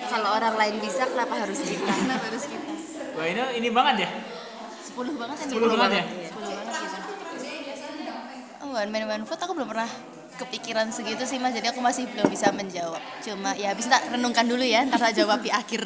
[0.00, 1.92] Kalau orang lain bisa, kenapa harus kita?
[1.92, 2.72] kenapa harus kita?
[3.20, 4.10] Wah ini ini banget ya?
[4.96, 6.04] 10 banget kan 10 banget ya?
[6.08, 6.80] 10 banget
[8.64, 9.90] oh, one man one vote aku belum pernah
[10.40, 11.52] kepikiran segitu sih mas.
[11.52, 13.02] Jadi aku masih belum bisa menjawab.
[13.20, 15.84] Cuma ya bisa tak renungkan dulu ya ntar tak jawab di akhir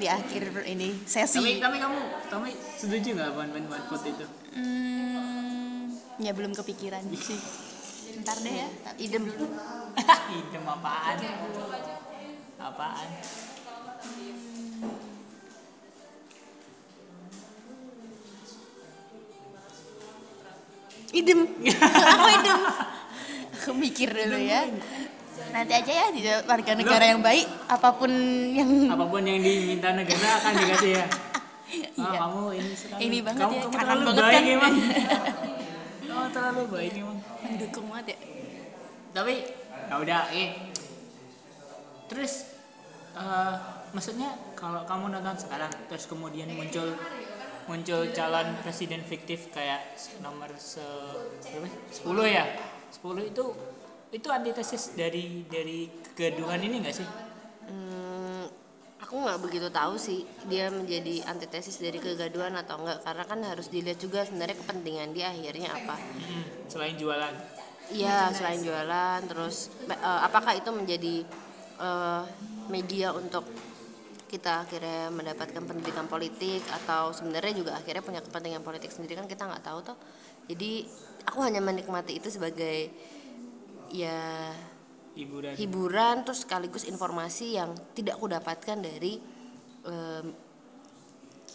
[0.00, 1.60] di akhir ini tapi sesi.
[1.60, 2.00] Tapi kamu
[2.32, 2.46] kamu
[2.80, 4.26] setuju nggak one man one vote itu?
[4.56, 7.40] Hmm, ya belum kepikiran sih.
[8.24, 8.68] Ntar deh ya
[8.98, 9.24] Idem.
[10.40, 11.18] idem apaan?
[12.60, 13.08] Apaan?
[21.10, 21.40] Idem.
[22.14, 22.58] aku idem
[23.60, 24.64] aku mikir dulu ya.
[25.52, 28.12] Nanti aja ya di warga negara yang baik apa pun
[28.50, 31.06] yang apa pun yang diminta negara akan dikasih ya.
[31.06, 31.20] Oh,
[31.70, 32.18] Iya.
[32.18, 34.44] kamu ini sekali Ini banget kamu, ya, kamu terlalu banget baik kan.
[34.50, 34.74] emang.
[36.10, 37.18] Kamu terlalu baik emang.
[37.46, 38.18] mendukung banget ya.
[39.14, 39.34] Tapi
[39.86, 40.50] ya udah eh.
[42.10, 42.32] Terus
[43.14, 43.54] eh,
[43.90, 46.98] maksudnya kalau kamu nonton sekarang terus kemudian muncul
[47.66, 50.82] muncul calon presiden fiktif kayak nomor se
[51.46, 51.70] berapa?
[51.94, 52.02] Sih?
[52.02, 52.44] 10 ya
[52.90, 53.44] 10 itu
[54.10, 57.08] itu antitesis dari dari kegaduhan ini enggak sih
[57.70, 58.50] Hmm,
[58.98, 63.70] aku nggak begitu tahu sih dia menjadi antitesis dari kegaduhan atau enggak karena kan harus
[63.70, 65.94] dilihat juga sebenarnya kepentingan dia akhirnya apa.
[66.18, 67.34] Mm, selain jualan
[67.90, 71.14] Iya selain jualan terus eh, apakah itu menjadi
[71.78, 72.22] eh,
[72.70, 73.42] media untuk
[74.30, 79.42] kita akhirnya mendapatkan pendidikan politik atau sebenarnya juga akhirnya punya kepentingan politik sendiri kan kita
[79.42, 79.98] nggak tahu tuh.
[80.50, 80.82] Jadi
[81.30, 82.90] aku hanya menikmati itu sebagai
[83.94, 84.50] ya
[85.14, 85.54] hiburan.
[85.54, 89.22] hiburan terus sekaligus informasi yang tidak aku dapatkan dari
[89.86, 90.26] em,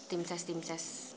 [0.08, 1.12] tim ses tim ses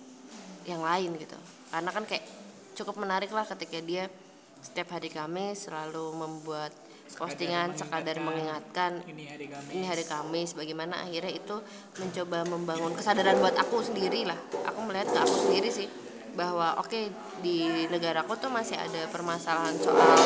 [0.66, 1.38] yang lain gitu.
[1.70, 2.26] Karena kan kayak
[2.74, 4.10] cukup menarik lah ketika dia
[4.58, 6.74] setiap hari Kamis selalu membuat
[7.14, 9.70] postingan sekadar mengingatkan ini hari Kamis.
[9.70, 11.56] ini hari Kamis bagaimana akhirnya itu
[11.94, 14.38] mencoba membangun kesadaran buat aku sendiri lah.
[14.66, 15.88] Aku melihat ke aku sendiri sih
[16.38, 17.10] bahwa oke
[17.42, 20.18] di negaraku tuh masih ada permasalahan soal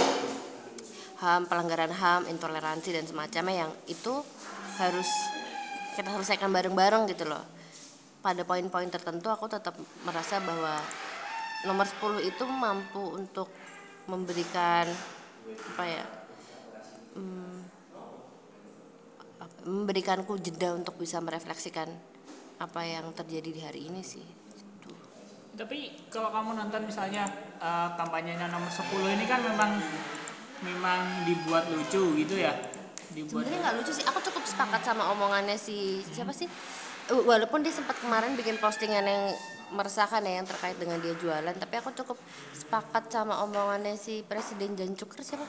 [1.24, 4.20] HAM, pelanggaran HAM, intoleransi dan semacamnya yang itu
[4.76, 5.32] harus
[5.96, 7.40] kita selesaikan bareng-bareng gitu loh.
[8.20, 9.72] Pada poin-poin tertentu aku tetap
[10.04, 10.76] merasa bahwa
[11.64, 13.48] nomor 10 itu mampu untuk
[14.10, 14.84] memberikan
[15.72, 16.04] apa ya?
[19.42, 21.88] apa- memberikanku jeda untuk bisa merefleksikan
[22.58, 24.41] apa yang terjadi di hari ini sih.
[25.52, 27.28] Tapi kalau kamu nonton misalnya
[27.60, 29.70] eh, kampanyenya nomor 10 ini kan memang
[30.64, 32.56] memang dibuat lucu gitu ya.
[33.12, 34.04] Dibuat Sebenarnya nggak lucu sih.
[34.08, 36.48] Aku cukup sepakat sama omongannya si siapa sih?
[37.12, 39.24] Uh, Walaupun dia sempat kemarin bikin postingan yang
[39.72, 42.16] meresahkan ya yang terkait dengan dia jualan, tapi aku cukup
[42.52, 45.44] sepakat sama omongannya si Presiden Jan Cuker siapa?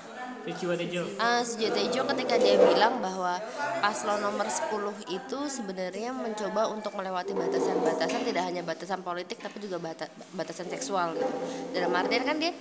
[0.48, 1.04] Tejo Tejo.
[1.20, 3.36] Ah, si Tejo ketika dia bilang bahwa
[3.84, 9.80] paslon nomor 10 itu sebenarnya mencoba untuk melewati batasan-batasan tidak hanya batasan politik tapi juga
[9.80, 11.36] bata- batasan seksual gitu.
[11.76, 12.56] Dalam artian kan dia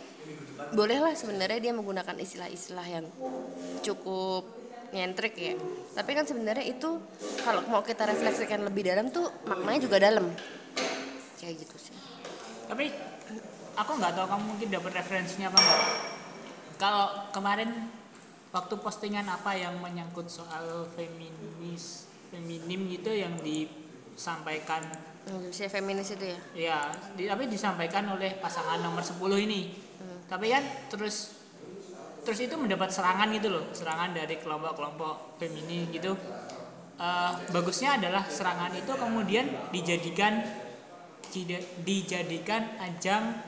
[0.75, 3.07] bolehlah sebenarnya dia menggunakan istilah-istilah yang
[3.83, 4.62] cukup
[4.93, 5.57] nyentrik ya.
[5.97, 7.01] Tapi kan sebenarnya itu
[7.43, 10.29] kalau mau kita refleksikan lebih dalam tuh maknanya juga dalam.
[11.41, 11.97] Kayak gitu sih.
[12.69, 12.93] Tapi
[13.75, 15.83] aku nggak tahu kamu mungkin dapat referensinya apa enggak.
[16.77, 17.71] Kalau kemarin
[18.53, 24.85] waktu postingan apa yang menyangkut soal feminis, feminim gitu yang disampaikan
[25.23, 26.39] Indonesia feminis itu ya.
[26.53, 26.79] ya
[27.15, 29.71] di, tapi disampaikan oleh pasangan nomor 10 ini.
[30.27, 31.42] Tapi kan terus
[32.23, 36.15] terus itu mendapat serangan gitu loh, serangan dari kelompok-kelompok feminis gitu.
[37.03, 40.39] Eh, bagusnya adalah serangan itu kemudian dijadikan
[41.35, 43.43] tidak dijadikan ajang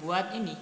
[0.00, 0.56] buat ini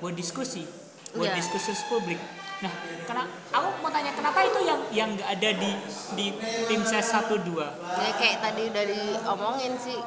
[0.00, 0.64] buat diskusi
[1.12, 1.36] buat Iya.
[1.36, 2.16] diskursus publik
[2.64, 2.72] nah
[3.04, 5.70] karena aku mau tanya kenapa itu yang yang nggak ada di
[6.16, 6.26] di
[6.72, 7.52] tim ses 12
[8.00, 9.98] ya kayak tadi udah diomongin sih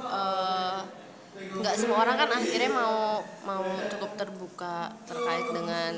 [0.00, 0.78] eh,
[1.40, 5.92] nggak semua orang kan akhirnya mau mau cukup terbuka terkait dengan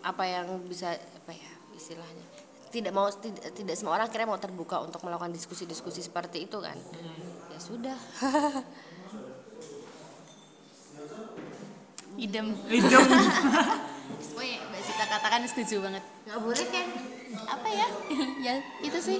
[0.00, 2.26] apa yang bisa apa ya istilahnya
[2.70, 6.78] tidak mau tidak, tidak semua orang akhirnya mau terbuka untuk melakukan diskusi-diskusi seperti itu kan
[7.50, 7.98] ya sudah
[12.20, 13.00] idem Idem.
[14.36, 16.04] Woi, Mbak Sita katakan setuju banget.
[16.28, 16.86] nggak boleh kan
[17.48, 17.88] Apa ya?
[18.46, 19.18] ya itu sih.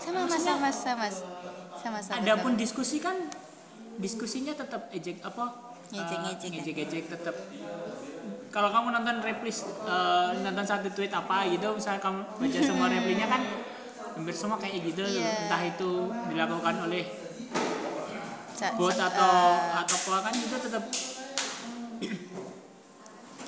[0.00, 1.16] Sama mas, sama mas, sama mas,
[1.82, 2.22] sama sama.
[2.22, 3.16] Adapun diskusi kan
[3.98, 7.04] diskusinya tetap ejek apa Ngejek-ngejek eh, ngejek-ngejek.
[7.12, 7.36] tetap.
[8.48, 13.26] Kalau kamu nonton replis eh, nonton satu tweet apa gitu misalnya kamu baca semua replinya
[13.28, 13.42] kan
[14.16, 15.04] hampir semua kayak gitu.
[15.04, 15.48] Iya.
[15.48, 15.92] entah itu
[16.32, 17.04] dilakukan oleh
[18.78, 20.84] bot atau eh, atau apa kan itu tetap.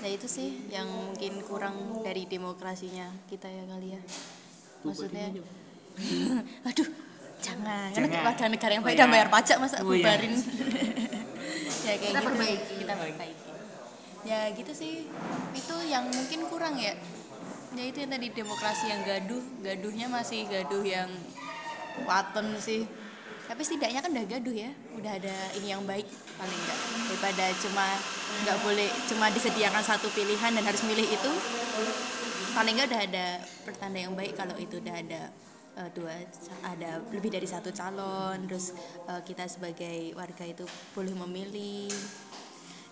[0.04, 4.00] Ya itu sih yang mungkin kurang dari demokrasinya kita ya kali ya.
[4.84, 5.32] Maksudnya,
[6.68, 6.88] aduh,
[7.64, 7.88] jangan.
[7.96, 8.08] Jangan.
[8.12, 9.02] Karena warga negara yang Oh baik iya.
[9.04, 9.90] dan bayar pajak masa Oh iya.
[9.90, 10.32] bubarin.
[11.86, 12.28] ya kayak Kita gitu.
[12.28, 12.74] perbaiki.
[12.84, 13.50] Kita perbaiki.
[14.24, 14.94] Ya gitu sih.
[15.56, 16.94] Itu yang mungkin kurang ya.
[17.74, 21.10] Ya itu yang tadi demokrasi yang gaduh, gaduhnya masih gaduh yang
[22.06, 22.86] waton sih.
[23.44, 27.86] Tapi setidaknya kan udah gaduh ya, udah ada ini yang baik paling enggak daripada cuma
[28.42, 31.30] nggak boleh cuma disediakan satu pilihan dan harus milih itu
[32.50, 33.26] paling nggak udah ada
[33.62, 35.30] pertanda yang baik kalau itu udah ada
[35.78, 36.14] eh, dua
[36.64, 38.74] ada lebih dari satu calon terus
[39.10, 41.90] eh, kita sebagai warga itu boleh memilih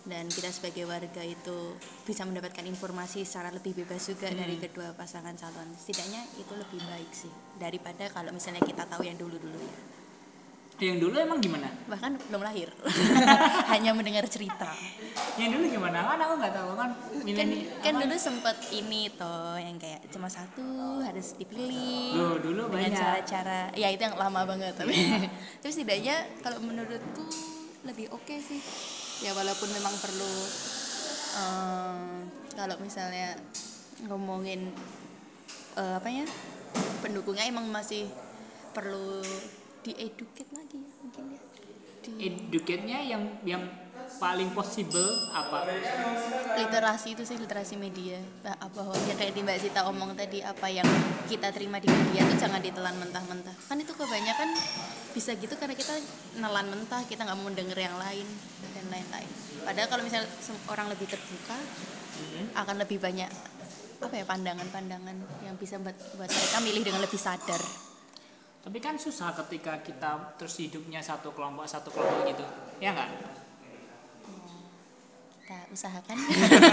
[0.02, 5.38] dan kita sebagai warga itu bisa mendapatkan informasi secara lebih bebas juga dari kedua pasangan
[5.38, 5.70] calon.
[5.78, 9.62] Setidaknya itu lebih baik sih daripada kalau misalnya kita tahu yang dulu dulu
[10.82, 11.68] yang dulu emang gimana?
[11.86, 12.68] Bahkan belum lahir.
[13.72, 14.74] Hanya mendengar cerita.
[15.38, 16.02] Yang dulu gimana?
[16.02, 16.70] Kan aku nggak tahu.
[16.74, 18.02] Kan kan, milenial kan apa?
[18.02, 22.18] dulu sempet ini toh yang kayak cuma satu harus dipilih.
[22.18, 22.98] Loh, dulu banyak.
[22.98, 24.94] cara-cara ya itu yang lama banget tapi
[25.62, 27.26] terus setidaknya kalau menurutku
[27.86, 28.60] lebih oke sih.
[29.22, 30.34] Ya walaupun memang perlu
[31.38, 32.18] eh,
[32.58, 33.38] kalau misalnya
[34.10, 34.74] ngomongin
[35.78, 36.26] eh, apa ya
[37.00, 38.10] pendukungnya emang masih
[38.72, 39.20] perlu
[39.82, 41.74] dieduket lagi ya mungkin ya di
[42.18, 43.62] educate-nya yang yang
[44.22, 45.66] paling possible apa?
[46.54, 48.22] Literasi itu sih literasi media.
[48.46, 50.86] Bah- bahwa ya kayak di Mbak Zita omong tadi apa yang
[51.26, 53.56] kita terima di media itu jangan ditelan mentah-mentah.
[53.66, 54.48] Kan itu kebanyakan
[55.12, 55.92] bisa gitu karena kita
[56.38, 58.26] nelan mentah kita nggak mau mendengar yang lain
[58.72, 59.30] dan lain-lain.
[59.66, 60.28] Padahal kalau misalnya
[60.70, 61.56] orang lebih terbuka
[62.56, 63.30] akan lebih banyak
[64.02, 67.62] apa ya pandangan-pandangan yang bisa buat, buat mereka milih dengan lebih sadar
[68.62, 72.46] tapi kan susah ketika kita terus hidupnya satu kelompok satu kelompok gitu.
[72.78, 73.10] Ya nggak?
[75.42, 76.16] Kita usahakan.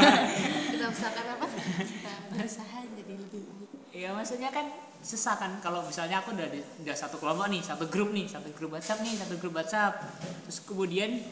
[0.72, 1.46] Kita usahakan apa?
[1.82, 3.70] Kita berusaha jadi lebih baik.
[3.90, 4.70] Ya maksudnya kan
[5.02, 8.54] susah kan kalau misalnya aku udah di, udah satu kelompok nih satu grup nih satu
[8.54, 9.98] grup WhatsApp nih satu grup WhatsApp.
[10.46, 11.26] Terus kemudian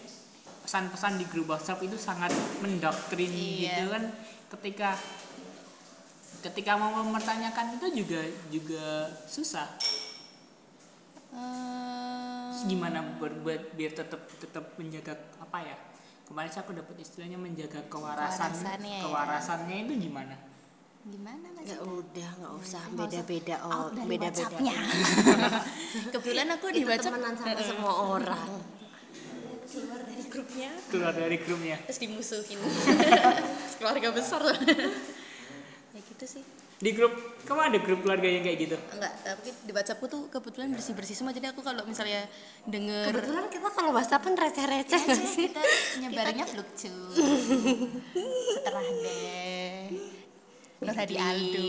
[0.66, 2.34] pesan-pesan di grup WhatsApp itu sangat
[2.66, 3.86] mendoktrin Iya.
[3.86, 4.04] gitu kan.
[4.58, 4.90] Ketika
[6.42, 8.86] ketika mau mempertanyakan itu juga juga
[9.30, 9.70] susah
[11.38, 15.78] Terus gimana buat, buat biar tetap tetap menjaga apa ya?
[16.26, 19.04] Kemarin sih aku dapat istilahnya menjaga kewarasan Kewarasannya ya.
[19.06, 20.36] kewarasannya itu gimana?
[21.08, 23.24] Gimana mas ya udah nggak usah Nggak usah.
[23.24, 24.28] beda-beda oh beda-beda.
[24.28, 24.76] WhatsApp-nya.
[26.14, 28.50] kebetulan aku di WhatsApp sama semua orang.
[29.68, 30.70] Keluar dari grupnya.
[30.90, 31.76] Keluar dari grupnya.
[31.88, 32.60] Terus dimusuhin.
[33.80, 34.42] Keluarga besar
[35.96, 36.44] ya gitu sih
[36.78, 37.10] di grup
[37.42, 38.78] kamu ada grup keluarga yang kayak gitu?
[38.94, 41.34] Enggak tapi di WhatsAppku tuh kebetulan bersih bersih semua.
[41.34, 42.30] Jadi aku kalau misalnya
[42.70, 45.50] denger kebetulan kita kalau WhatsApp kan receh-receh nggak sih?
[45.50, 45.62] kita
[46.06, 46.94] nyebarinnya flukcu
[48.54, 49.90] setelah deh.
[50.78, 51.66] Nur Hadi Aldo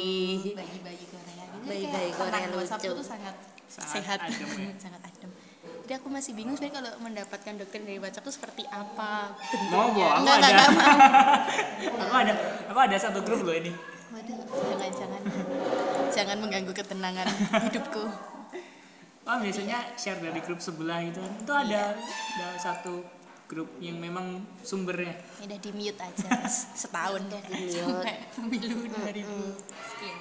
[0.53, 1.45] bayi-bayi Korea.
[1.49, 2.89] Gitu Bayi-bayi Korea lucu.
[2.93, 3.35] tuh sangat,
[3.73, 4.19] Sangat sehat.
[4.21, 4.69] adem ya.
[4.85, 5.31] sangat adem.
[5.89, 9.33] Jadi aku masih bingung sebenarnya kalau mendapatkan doktrin dari WhatsApp tuh seperti apa.
[9.73, 10.49] Mau mau aku Enggak, ada.
[10.53, 10.97] enggak, enggak.
[12.05, 12.33] Aku ada.
[12.69, 13.73] Aku ada satu grup loh ini
[14.19, 14.39] waduh
[14.75, 15.23] jangan jangan.
[16.11, 17.27] Jangan mengganggu ketenangan
[17.71, 18.05] hidupku.
[19.29, 23.05] Oh biasanya share dari grup sebelah gitu itu ada ada satu
[23.47, 25.15] grup yang memang sumbernya.
[25.41, 26.27] Ya udah di mute aja.
[26.33, 26.69] Mas.
[26.85, 27.73] setahun Di-mute.
[27.73, 29.25] sampai pemilu 2000
[29.63, 30.19] sekian.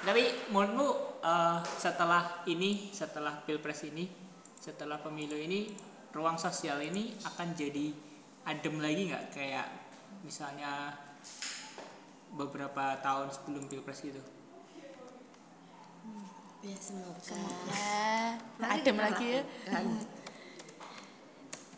[0.00, 0.88] Tapi menurutmu
[1.20, 4.08] eh, setelah ini setelah pilpres ini
[4.56, 5.72] setelah pemilu ini
[6.12, 7.92] ruang sosial ini akan jadi
[8.48, 9.24] adem lagi nggak?
[9.34, 9.66] Kayak
[10.24, 10.96] misalnya
[12.34, 14.20] beberapa tahun sebelum pilpres gitu?
[16.60, 17.20] Ya semoga.
[17.24, 17.96] Semoga.
[18.60, 19.42] Adem lagi ya?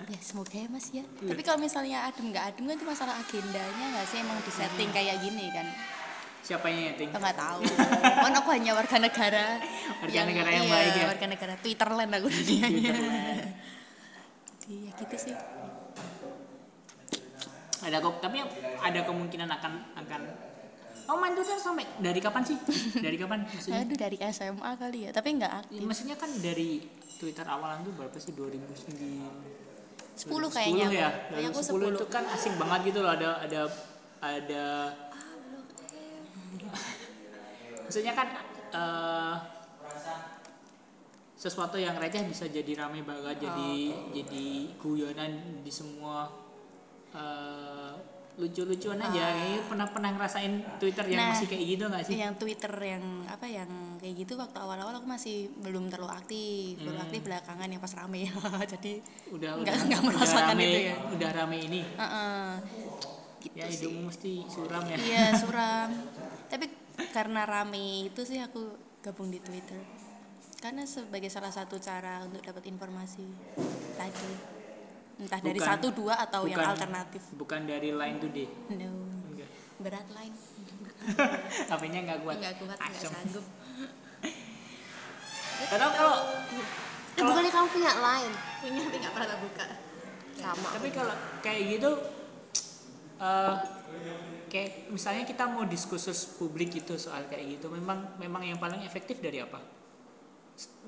[0.03, 1.07] Ya semoga ya mas ya.
[1.07, 4.19] Tapi kalau misalnya adem nggak adem kan itu masalah agendanya nggak sih?
[4.19, 5.67] Emang disetting kayak gini kan?
[6.43, 7.15] Siapa yang nyeting?
[7.15, 7.61] Aku nggak tahu.
[8.03, 9.63] Kan aku hanya warga negara.
[10.03, 11.07] Warga negara yang iya, baik ya?
[11.07, 13.51] warga negara Twitterland aku dunianya Twitterland.
[14.63, 15.35] jadi ya gitu sih
[17.83, 18.39] ada kok tapi
[18.79, 20.21] ada kemungkinan akan akan.
[21.11, 22.55] Oh main Twitter sampai dari kapan sih?
[23.05, 23.43] Dari kapan?
[23.43, 23.83] Maksudnya?
[23.83, 26.87] Aduh dari SMA kali ya tapi nggak Ya, aktif maksudnya kan dari
[27.19, 28.31] Twitter awalan tuh berapa sih?
[28.31, 28.95] 2009
[30.15, 31.11] 10 2010 kayaknya ya?
[31.11, 31.35] Aku.
[31.35, 33.61] Kayaknya aku 2010 itu kan asik banget gitu loh ada ada
[34.23, 34.65] ada.
[37.83, 38.27] Maksudnya kan
[38.73, 39.35] eh,
[41.43, 43.73] sesuatu yang receh bisa jadi rame banget jadi
[44.15, 44.47] jadi
[44.79, 46.31] guyonan di semua
[47.13, 47.93] eh,
[48.33, 49.13] lucu-lucuan aja.
[49.31, 52.17] Kayaknya pernah pernah ngerasain Twitter yang Nah, masih kayak gitu nggak sih?
[52.17, 53.69] yang Twitter yang apa yang
[54.01, 57.05] kayak gitu waktu awal-awal aku masih belum terlalu aktif baru Hmm.
[57.05, 58.25] aktif belakangan yang pas rame.
[58.73, 58.93] Jadi
[59.29, 60.97] udah nggak udah, nggak udah merasakan rame itu ya.
[61.13, 61.81] udah rame ini.
[61.85, 62.49] Heeh.
[63.43, 63.75] gitu ya sih.
[63.77, 64.97] hidungmu mesti suram ya.
[64.97, 65.89] Iya suram.
[66.47, 66.67] Tapi
[67.11, 68.63] karena rame itu sih aku
[69.01, 69.83] gabung di Twitter.
[70.57, 73.27] Karena sebagai salah satu cara untuk dapat informasi
[73.93, 74.31] tadi
[75.21, 77.23] entah dari Bukan- satu dua atau yang bukan- alternatif.
[77.35, 78.49] Bukan dari line today.
[78.73, 78.91] No.
[79.29, 79.49] Enggak
[79.83, 80.33] berat lain
[81.71, 82.37] HP-nya nggak kuat.
[82.39, 83.43] Nggak kuat nggak sanggup.
[85.73, 86.13] Kalau
[87.13, 88.35] eh bukannya kamu punya line?
[88.61, 89.67] Punya tapi nggak pernah buka
[90.33, 90.69] sama.
[90.75, 91.91] Tapi kalau kayak gitu
[93.23, 93.57] eh
[94.49, 99.21] kayak misalnya kita mau diskursus publik gitu soal kayak gitu memang memang yang paling efektif
[99.21, 99.61] dari apa?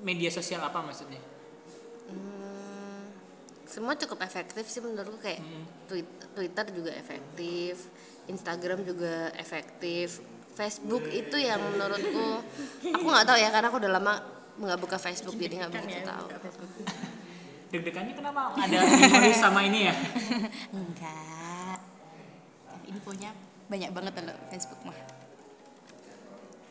[0.01, 1.21] Media sosial apa maksudnya?
[2.05, 2.54] Hmm,
[3.75, 5.67] semua cukup efektif sih menurutku kayak Hmm.
[5.85, 7.91] Tweet- Twitter juga efektif,
[8.25, 12.39] Instagram juga efektif, Facebook itu yang menurutku
[12.87, 14.13] aku nggak tahu ya karena aku udah lama
[14.55, 16.27] nggak buka Facebook jadi nggak begitu tahu.
[17.67, 18.55] deg-degannya kenapa?
[18.55, 19.93] Ada memori sama ini ya?
[20.77, 21.77] Enggak.
[22.85, 23.35] Infonya
[23.67, 24.95] banyak banget loh Facebook mah.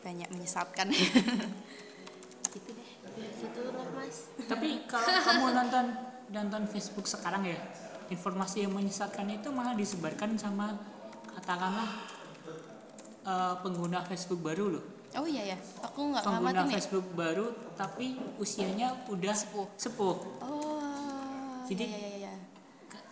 [0.01, 0.89] Banyak menyesatkan.
[0.89, 2.89] Gitu deh.
[3.15, 4.17] Ya situlah mas.
[4.45, 5.85] tapi kalau kamu nonton
[6.31, 7.59] nonton Facebook sekarang ya.
[8.09, 10.77] Informasi yang menyesatkan itu malah disebarkan sama
[11.35, 11.89] katakanlah
[13.25, 14.85] eh, pengguna Facebook baru loh.
[15.15, 16.75] Oh iya ya aku nggak pengguna ya?
[16.75, 17.47] Facebook baru
[17.79, 19.67] tapi usianya udah Sepuh.
[19.79, 20.17] sepuh.
[20.43, 22.35] Oh Jadi- iya, iya, iya, iya.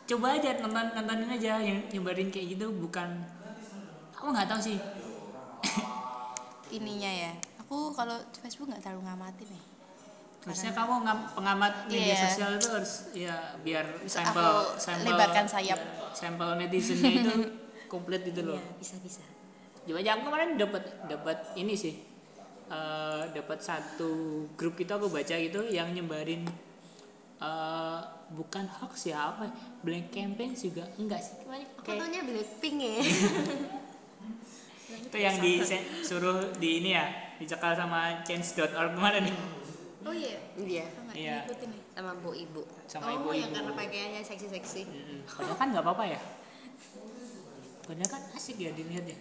[0.02, 3.22] coba aja nonton nontonin aja yang nyebarin kayak gitu bukan
[4.12, 4.78] aku nggak tahu sih.
[6.72, 7.32] Ininya ya
[7.62, 9.62] aku kalau Facebook nggak terlalu ngamatin ya
[10.43, 12.22] Maksudnya kamu ngam- pengamat media Iya.
[12.26, 15.78] sosial itu harus ya biar sampel sampel lebarkan sayap.
[16.12, 17.32] sampel netizennya itu
[17.93, 18.59] komplit gitu loh.
[18.59, 19.22] Iya bisa bisa.
[19.82, 21.95] Coba aja aku kemarin dapat dapat ini sih.
[22.64, 24.11] eh, dapat satu
[24.53, 26.40] grup itu aku baca gitu yang nyebarin
[27.38, 29.45] eh, bukan hoax ya apa
[29.80, 32.95] blank campaign juga enggak sih Aku kayak taunya Blackpink ya.
[35.03, 39.36] itu yang disuruh di ini ya dicekal sama change.org kemarin nih
[40.03, 41.16] oh iya Iya, nggak?
[41.16, 41.36] Iya.
[41.46, 41.82] ngikutin nih?
[41.96, 42.62] Sama Bu Ibu.
[42.90, 44.82] sama oh ibu-ibu yang karena pakaiannya seksi-seksi.
[45.28, 46.20] Padahal kan nggak apa-apa ya?
[47.86, 49.18] Padahal kan asik ya dilihat ya?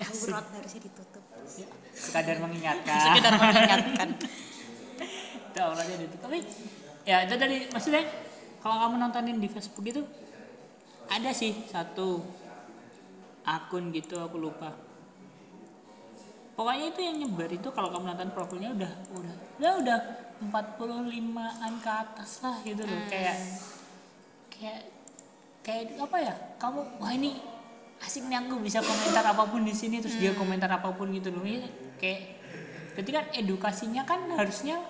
[0.00, 0.32] Asik.
[0.32, 1.24] Aurat harusnya ditutup.
[1.56, 3.00] Ya, sekadar mengingatkan.
[3.06, 4.08] Sekedar mengingatkan.
[5.56, 6.44] Itu auratnya itu tapi
[7.08, 8.04] ya itu dari maksudnya
[8.60, 10.04] kalau kamu nontonin di Facebook itu
[11.08, 12.20] ada sih satu
[13.46, 14.76] akun gitu aku lupa
[16.56, 19.98] pokoknya itu yang nyebar itu kalau kamu nonton profilnya udah udah udah udah
[20.48, 23.00] 45an ke atas lah gitu loh.
[23.08, 23.36] Kayak
[24.48, 24.80] kayak
[25.60, 26.34] kayak apa ya?
[26.56, 27.36] Kamu wah ini
[28.00, 31.32] asik nih aku bisa komentar apa pun di sini terus dia komentar apa pun gitu
[31.32, 31.44] loh.
[31.44, 31.68] Iya,
[32.00, 32.20] kayak
[32.96, 34.80] berarti kan edukasinya kan harusnya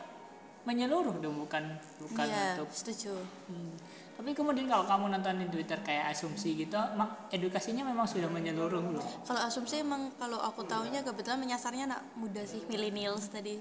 [0.67, 3.14] menyeluruh dong bukan bukan iya untuk setuju.
[3.51, 3.75] Hmm.
[4.17, 8.81] Tapi kemudian kalau kamu nonton di Twitter kayak asumsi gitu, mak edukasinya memang sudah menyeluruh
[8.97, 9.05] loh.
[9.29, 13.61] kalau asumsi emang kalau aku tahunya kebetulan menyasarnya anak muda sih millennials tadi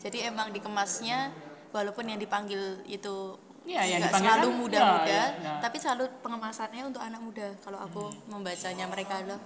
[0.00, 1.28] jadi emang dikemasnya
[1.76, 5.54] walaupun yang dipanggil itu Iya, yang dipanggil selalu kan, muda-muda ya, ya, ya.
[5.64, 9.40] tapi selalu pengemasannya untuk anak muda kalau aku membacanya mereka adalah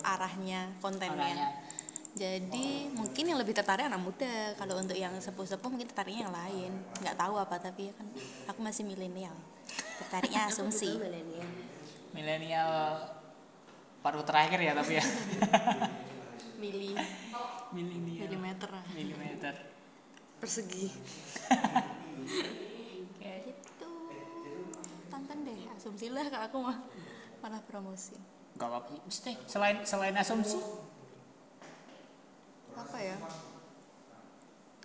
[0.00, 1.48] arahnya kontennya Arahnya.
[2.20, 6.72] Jadi mungkin yang lebih tertarik anak muda kalau untuk yang sepuh-sepuh mungkin tertariknya yang lain
[7.00, 8.04] nggak tahu apa tapi ya kan
[8.44, 9.32] aku masih milenial
[9.96, 11.48] tertariknya asumsi milenial.
[12.12, 12.72] Milenial
[14.04, 15.04] paruh terakhir ya tapi ya.
[16.60, 16.92] mili
[17.72, 18.26] Milenial.
[18.28, 18.70] milimeter.
[18.92, 19.54] Milimeter.
[20.42, 20.90] Persegi.
[23.16, 23.90] Kayak gitu
[25.08, 26.78] tonton deh asumsi lah kalau aku mah
[27.40, 28.18] malah promosi
[28.60, 28.92] gak apa-apa.
[29.08, 30.60] Mesti selain selain asumsi,
[32.80, 33.16] apa ya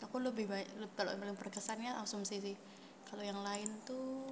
[0.03, 0.67] aku lebih baik
[0.99, 2.55] kalau yang paling berkesannya asumsi sih
[3.07, 4.27] kalau yang lain tuh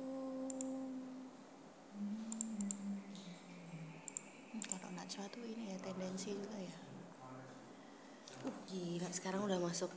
[4.53, 6.77] Hmm, kalau Najwa tuh ini ya tendensi juga ya
[8.43, 9.87] Uh, gila sekarang udah masuk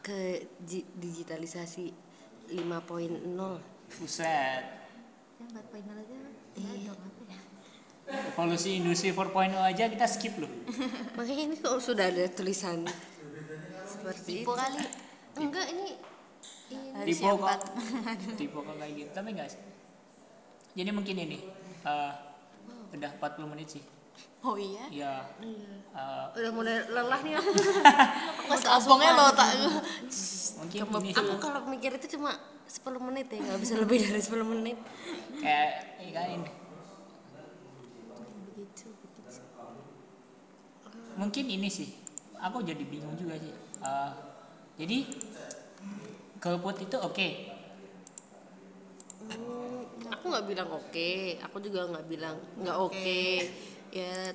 [0.00, 0.48] ke
[0.96, 1.92] digitalisasi
[2.48, 3.60] 5.0.
[4.00, 4.64] buset.
[5.36, 6.16] Ya 4.0 aja.
[6.56, 6.96] Iya.
[8.04, 8.30] Apa ya?
[8.30, 10.50] Evolusi industri 4.0 aja kita skip loh.
[11.16, 12.84] Makanya ini kok sudah ada tulisan
[13.84, 14.44] seperti itu.
[14.44, 14.80] tipe kali
[15.34, 15.86] Enggak ini
[16.70, 17.58] ini Tipe kok.
[18.38, 19.60] Tipe kok kayak gitu, tapi enggak sih.
[20.74, 21.38] Jadi mungkin ini
[21.82, 22.12] eh,
[22.92, 23.84] udah 40 menit sih.
[24.40, 25.14] oh iya Ya.
[25.90, 27.50] eh, udah mulai lelah nih aku.
[28.44, 29.56] mas abongnya lo tak
[30.54, 34.20] mungkin Kebab- ini aku kalau mikir itu cuma 10 menit ya, nggak bisa lebih dari
[34.20, 34.76] 10 menit.
[35.36, 36.50] kayak ya kan ini
[38.46, 39.42] Begitu, begitu.
[41.18, 41.90] Mungkin ini sih.
[42.44, 43.54] Aku jadi bingung juga sih.
[43.80, 44.10] Eh,
[44.76, 44.98] jadi
[46.42, 47.28] golput itu oke.
[49.24, 49.80] Hmm,
[50.12, 51.10] aku nggak bilang oke,
[51.40, 53.22] aku juga nggak bilang nggak oke.
[53.94, 54.34] Ya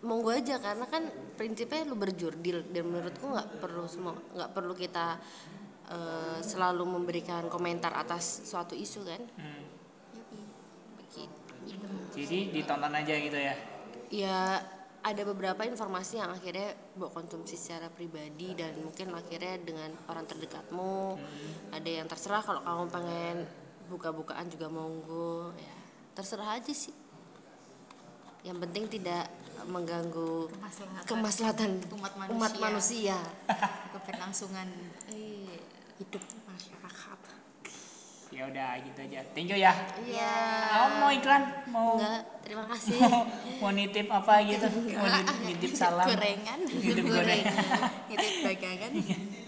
[0.00, 0.56] monggo aja.
[0.56, 1.04] Karena kan
[1.36, 2.72] prinsipnya lu berjurdil.
[2.72, 5.20] Dan menurutku nggak perlu semua nggak perlu kita
[5.92, 9.22] eh, selalu memberikan komentar atas suatu isu kan.
[9.36, 9.64] Hmm,
[10.96, 11.88] Begitu.
[12.16, 13.54] jadi ditonton aja gitu ya?
[14.08, 14.64] Ya
[15.00, 21.16] ada beberapa informasi yang akhirnya buat konsumsi secara pribadi dan mungkin akhirnya dengan orang terdekatmu
[21.72, 23.36] ada yang terserah kalau kamu pengen
[23.88, 25.76] buka-bukaan juga monggo ya.
[26.12, 26.92] Terserah aja sih.
[28.40, 29.28] Yang penting tidak
[29.68, 31.04] mengganggu Kemaslahatan.
[31.04, 33.16] kemaslahatan umat umat manusia.
[33.16, 33.18] manusia.
[33.92, 34.68] keberlangsungan
[35.12, 35.60] Eh,
[36.00, 36.22] hidup.
[36.48, 36.79] Masyarakat
[38.40, 39.20] ya udah gitu aja.
[39.36, 39.72] Thank you ya.
[40.00, 40.32] Iya.
[40.72, 41.42] kamu mau iklan?
[41.68, 42.96] Mau Enggak, terima kasih.
[43.60, 44.66] mau, nitip apa gitu?
[44.96, 46.08] Mau nitip, nitip salam?
[46.08, 47.44] Gorengan nitip goreng
[48.08, 48.92] nitip dagangan